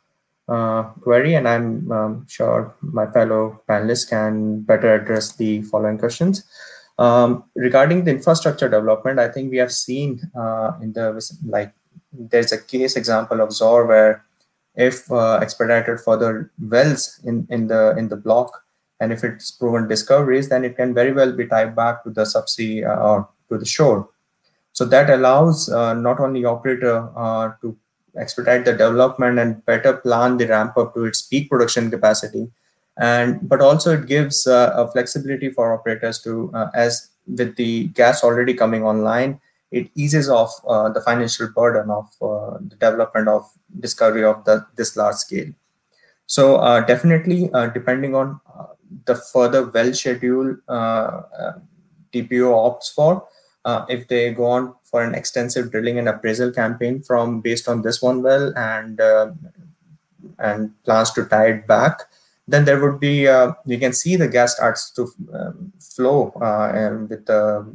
[0.48, 6.44] uh, query, and I'm um, sure my fellow panelists can better address the following questions.
[6.98, 11.72] Um, regarding the infrastructure development, I think we have seen uh, in the like
[12.12, 14.24] there's a case example of Zohr where
[14.74, 18.64] if uh, expedited further wells in, in the in the block
[19.00, 22.22] and if it's proven discoveries then it can very well be tied back to the
[22.22, 24.08] subsea uh, or to the shore
[24.78, 27.76] so that allows uh, not only operator uh, to
[28.24, 32.44] expedite the development and better plan the ramp up to its peak production capacity
[32.96, 36.32] and but also it gives uh, a flexibility for operators to
[36.84, 37.10] as
[37.40, 42.58] with the gas already coming online it eases off uh, the financial burden of uh,
[42.60, 43.50] the development of
[43.80, 45.52] discovery of the, this large scale.
[46.26, 48.40] So uh, definitely, depending on
[49.04, 53.26] the further well schedule TPO opts for,
[53.88, 58.00] if they go on for an extensive drilling and appraisal campaign from based on this
[58.00, 59.00] one well and
[60.38, 62.02] and plans to tie it back,
[62.46, 63.28] then there would be
[63.66, 66.32] you can see the gas starts to um, flow
[66.74, 67.66] and with the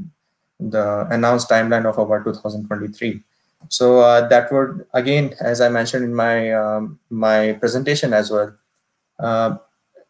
[0.60, 3.22] the announced timeline of about 2023.
[3.70, 8.56] So uh, that would again, as I mentioned in my um, my presentation as well,
[9.20, 9.58] uh,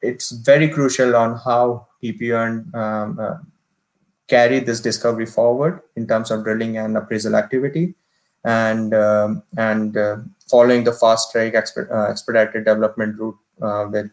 [0.01, 3.37] it's very crucial on how TPO um, uh,
[4.35, 7.85] carry this discovery forward in terms of drilling and appraisal activity,
[8.43, 10.17] and um, and uh,
[10.53, 14.11] following the fast track exped uh, expedited development route uh, with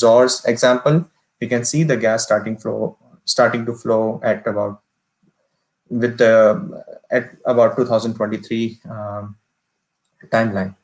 [0.00, 1.04] Zohr's example,
[1.40, 4.80] we can see the gas starting flow starting to flow at about
[5.88, 9.36] with the at about 2023 um,
[10.30, 10.74] timeline.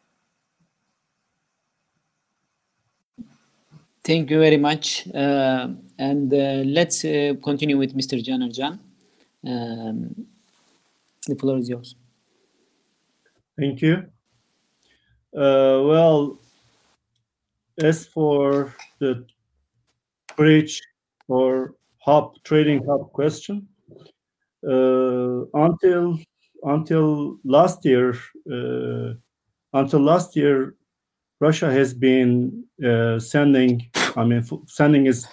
[4.04, 5.06] Thank you very much.
[5.98, 8.16] And uh, let's uh, continue with Mr.
[8.22, 8.78] Caner
[9.44, 10.26] Um,
[11.26, 11.94] the floor is yours.
[13.58, 14.04] Thank you.
[15.36, 16.38] Uh, well,
[17.82, 19.26] as for the
[20.36, 20.80] bridge
[21.26, 23.68] or hub trading hub question,
[24.66, 26.18] uh, until
[26.62, 28.14] until last year,
[28.50, 29.14] uh,
[29.72, 30.74] until last year,
[31.40, 33.88] Russia has been uh, sending,
[34.18, 35.28] I mean, sending its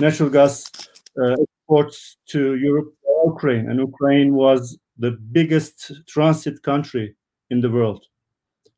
[0.00, 0.70] natural gas
[1.18, 2.94] exports to Europe,
[3.26, 7.14] Ukraine, and Ukraine was the biggest transit country
[7.50, 8.02] in the world.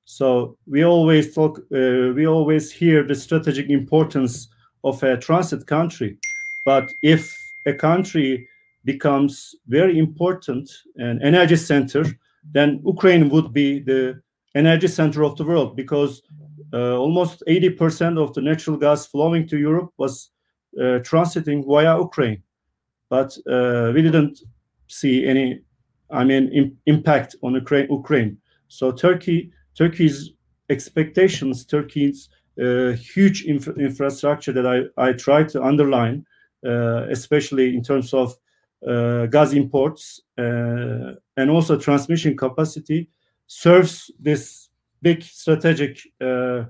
[0.05, 4.49] So we always talk, uh, we always hear the strategic importance
[4.83, 6.19] of a transit country.
[6.65, 7.23] But if
[7.67, 8.49] a country
[8.85, 12.05] becomes very important an energy center,
[12.53, 14.21] then Ukraine would be the
[14.55, 16.23] energy center of the world because
[16.73, 20.31] uh, almost 80% of the natural gas flowing to Europe was
[20.79, 22.43] uh, transiting via Ukraine.
[23.11, 24.41] But uh, we didn't
[24.89, 25.61] see any,
[26.11, 27.89] I mean, Im impact on Ukraine.
[27.91, 28.39] Ukraine.
[28.69, 30.31] So Turkey, Turkey's
[30.71, 32.31] expectations, Turkey's
[32.61, 36.25] uh, huge infra infrastructure that I, I try to underline,
[36.67, 38.37] uh, especially in terms of
[38.87, 43.09] uh, gas imports and also transmission capacity,
[43.47, 44.69] serves this
[45.03, 46.65] big strategic uh,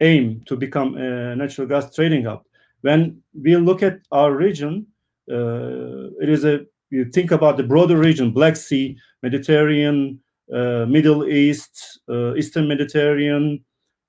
[0.00, 2.42] aim to become a natural gas trading hub.
[2.82, 4.86] When we look at our region,
[5.30, 10.20] uh, it is a you think about the broader region: Black Sea, Mediterranean,
[10.52, 13.64] uh, Middle East, uh, Eastern Mediterranean,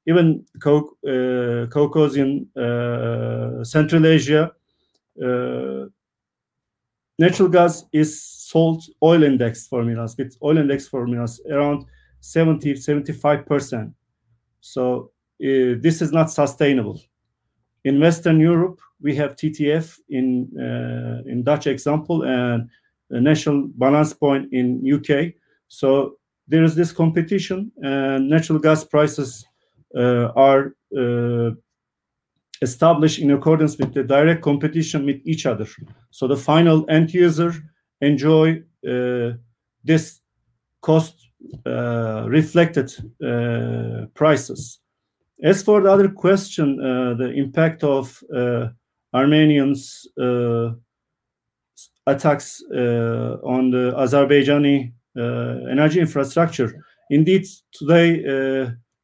[0.08, 4.52] even uh, Caucasian, uh, Central Asia.
[7.18, 11.86] Natural gas is sold oil index formulas with oil index formulas around
[12.22, 13.94] 70, 75%.
[14.62, 15.12] So
[15.44, 17.02] uh, this is not sustainable.
[17.84, 22.70] In Western Europe, we have TTF in uh, in Dutch example and
[23.12, 25.34] a national balance point in UK.
[25.68, 29.46] So there is this competition, and natural gas prices
[29.96, 31.52] uh, are uh,
[32.62, 35.68] established in accordance with the direct competition with each other.
[36.12, 37.54] So the final end user
[38.02, 39.32] enjoy uh,
[39.84, 40.22] this
[40.82, 41.30] cost
[41.66, 42.92] uh, reflected
[43.24, 44.80] uh, prices.
[45.44, 48.24] As for the other question, uh, the impact of
[49.14, 50.08] Armenians'
[52.08, 54.94] attacks on the Azerbaijani
[55.70, 58.24] energy infrastructure, indeed, today,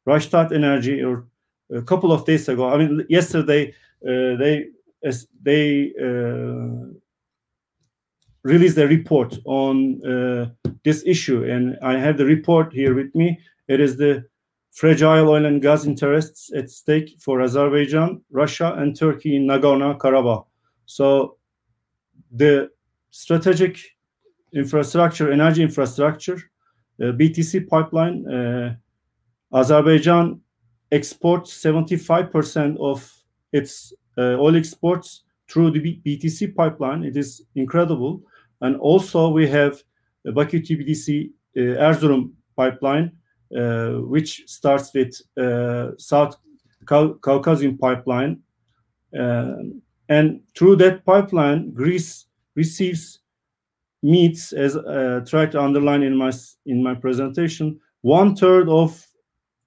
[0.06, 1.26] Rystad Energy, or
[1.74, 4.66] a couple of days ago, I mean, yesterday, they
[5.42, 5.92] they
[8.44, 10.50] released a report on uh,
[10.84, 13.38] this issue, and I have the report here with me.
[13.68, 14.24] It is the
[14.72, 20.46] fragile oil and gas interests at stake for Azerbaijan, Russia, and Turkey in Nagorno-Karabakh.
[20.86, 21.36] So
[22.30, 22.70] the
[23.10, 23.78] strategic
[24.54, 26.38] infrastructure, energy infrastructure,
[26.98, 28.74] the BTC pipeline, uh,
[29.54, 30.40] Azerbaijan
[30.92, 33.10] exports 75% of
[33.52, 37.02] its uh, oil exports through the BTC pipeline.
[37.02, 38.22] It is incredible.
[38.60, 39.82] And also we have
[40.24, 43.12] Baku Tbilisi uh, Erzurum pipeline,
[43.56, 45.20] uh, which starts with
[45.98, 46.36] South
[46.86, 48.40] Caucasian pipeline.
[49.12, 53.20] and through that pipeline, Greece receives
[54.02, 56.32] meats, as uh, tried to underline in my
[56.66, 59.06] in my presentation, one third of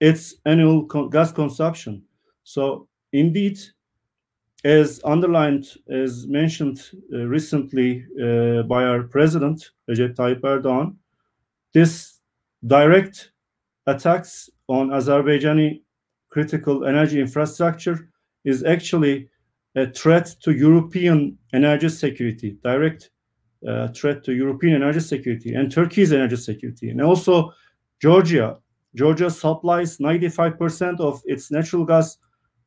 [0.10, 0.84] its annual
[1.16, 2.03] gas consumption.
[2.43, 3.58] So indeed,
[4.64, 6.78] as underlined, as mentioned
[7.14, 10.95] uh, recently uh, by our president, Recep Tayyip Erdogan,
[11.74, 12.20] this
[12.66, 13.32] direct
[13.88, 15.82] attacks on Azerbaijani
[16.30, 17.97] critical energy infrastructure
[18.43, 19.30] is actually
[19.76, 23.10] a threat to European energy security, direct
[23.68, 26.89] uh, threat to European energy security and Turkey's energy security.
[26.89, 27.51] And also
[28.01, 28.58] Georgia.
[28.96, 32.18] Georgia supplies 95% of its natural gas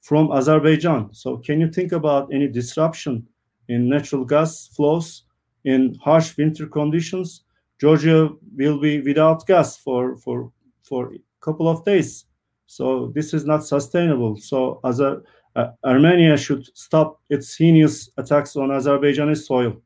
[0.00, 1.12] from Azerbaijan.
[1.12, 3.26] So can you think about any disruption
[3.68, 5.24] in natural gas flows
[5.64, 7.44] in harsh winter conditions?
[7.80, 10.52] Georgia will be without gas for for
[10.82, 12.26] for a couple of days.
[12.66, 14.36] So this is not sustainable.
[14.36, 15.22] So as a,
[15.56, 19.80] uh, Armenia should stop its heinous attacks on Azerbaijani soil.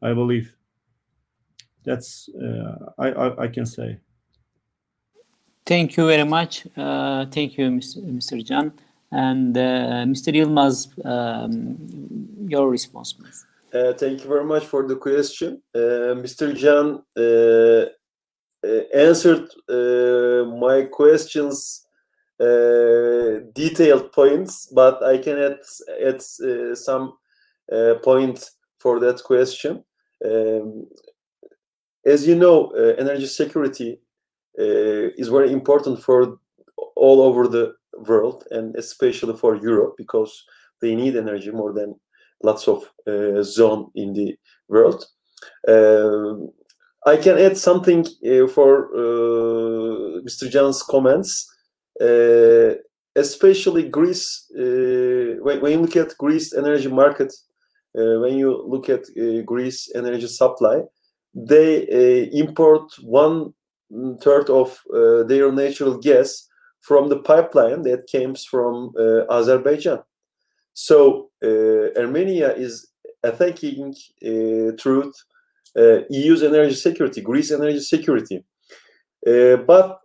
[0.00, 0.54] I believe
[1.84, 3.98] that's uh, I, I, I can say.
[5.68, 6.66] Thank you very much.
[6.78, 8.42] Uh, thank you, Mr.
[8.48, 8.72] Can.
[9.12, 10.32] And uh, Mr.
[10.34, 11.76] Yilmaz, um,
[12.48, 13.44] your response, please.
[13.74, 15.60] Uh, thank you very much for the question.
[15.76, 16.46] Mr.
[17.14, 17.86] Uh,
[18.96, 19.48] answered
[20.58, 21.84] my questions
[23.54, 25.58] detailed points, but I can add,
[26.02, 26.22] add
[26.78, 27.12] some
[28.02, 29.84] points for that question.
[30.24, 30.86] Um,
[32.06, 34.00] as you know, energy security
[34.58, 36.38] is very important for
[36.96, 37.74] all over the
[38.06, 40.44] world and especially for Europe because
[40.80, 41.94] they need energy more than
[42.42, 44.36] lots of uh, zone in the
[44.68, 45.04] world.
[45.66, 46.34] Uh,
[47.06, 50.50] I can add something uh, for uh, Mr.
[50.50, 51.48] Can's comments,
[52.00, 52.74] uh,
[53.16, 54.46] especially Greece.
[54.56, 57.32] Uh, when, when, you look at Greece energy market,
[57.92, 59.06] when you look at
[59.44, 60.82] Greece energy supply,
[61.34, 63.54] they import one
[64.20, 64.78] third of
[65.28, 66.48] their natural gas
[66.80, 70.00] from the pipeline that comes from uh, Azerbaijan.
[70.74, 72.88] So uh, Armenia is
[73.22, 75.14] attacking uh, truth
[76.10, 78.44] EU's energy security, Greece energy security.
[79.24, 80.00] but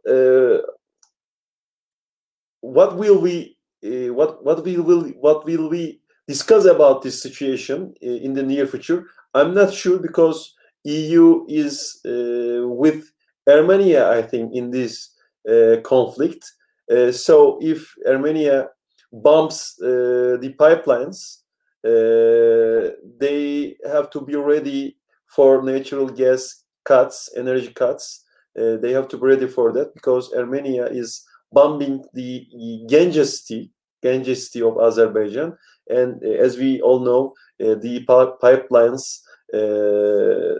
[2.62, 7.94] what will we uh, what what will, will what will we discuss about this situation
[8.02, 9.06] in the near future?
[9.34, 10.56] I'm not sure because
[10.86, 13.12] EU is uh, with
[13.48, 15.10] Armenia, I think, in this
[15.50, 16.44] uh, conflict.
[16.91, 18.70] Uh, so if Armenia
[19.12, 21.39] bumps uh, the pipelines,
[21.86, 28.24] uh, they have to be ready for natural gas cuts, energy cuts.
[28.58, 32.48] Uh, they have to be ready for that because Armenia is bombing the
[32.89, 33.70] Ganja Sea,
[34.04, 35.58] Ganja of Azerbaijan.
[35.89, 39.33] And as we all know, the pipelines uh,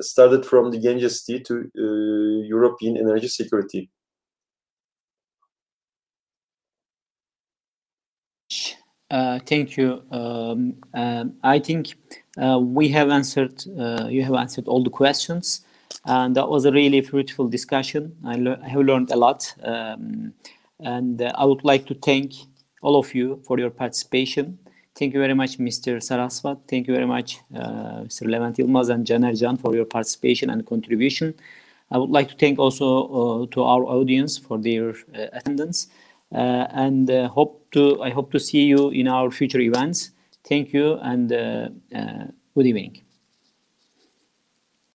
[0.02, 3.90] started from the Ganja Sea to uh, European energy security.
[9.10, 10.02] Uh, thank you.
[10.12, 11.96] Um, um, I think
[12.42, 13.64] uh, we have answered.
[13.80, 15.62] Uh, you have answered all the questions,
[16.06, 18.16] and that was a really fruitful discussion.
[18.26, 20.34] I, I have learned a lot, um,
[20.80, 22.34] and uh, I would like to thank
[22.82, 24.58] all of you for your participation.
[24.96, 25.98] Thank you very much, Mr.
[25.98, 26.60] Saraswat.
[26.68, 28.28] Thank you very much, uh, Mr.
[28.28, 31.34] Levent Yılmaz and Caner Can for your participation and contribution.
[31.90, 35.88] I would like to thank also uh, to our audience for their uh, attendance,
[36.32, 40.12] uh, and uh, hope to I hope to see you in our future events.
[40.44, 41.70] Thank you and uh,
[42.54, 43.02] good evening.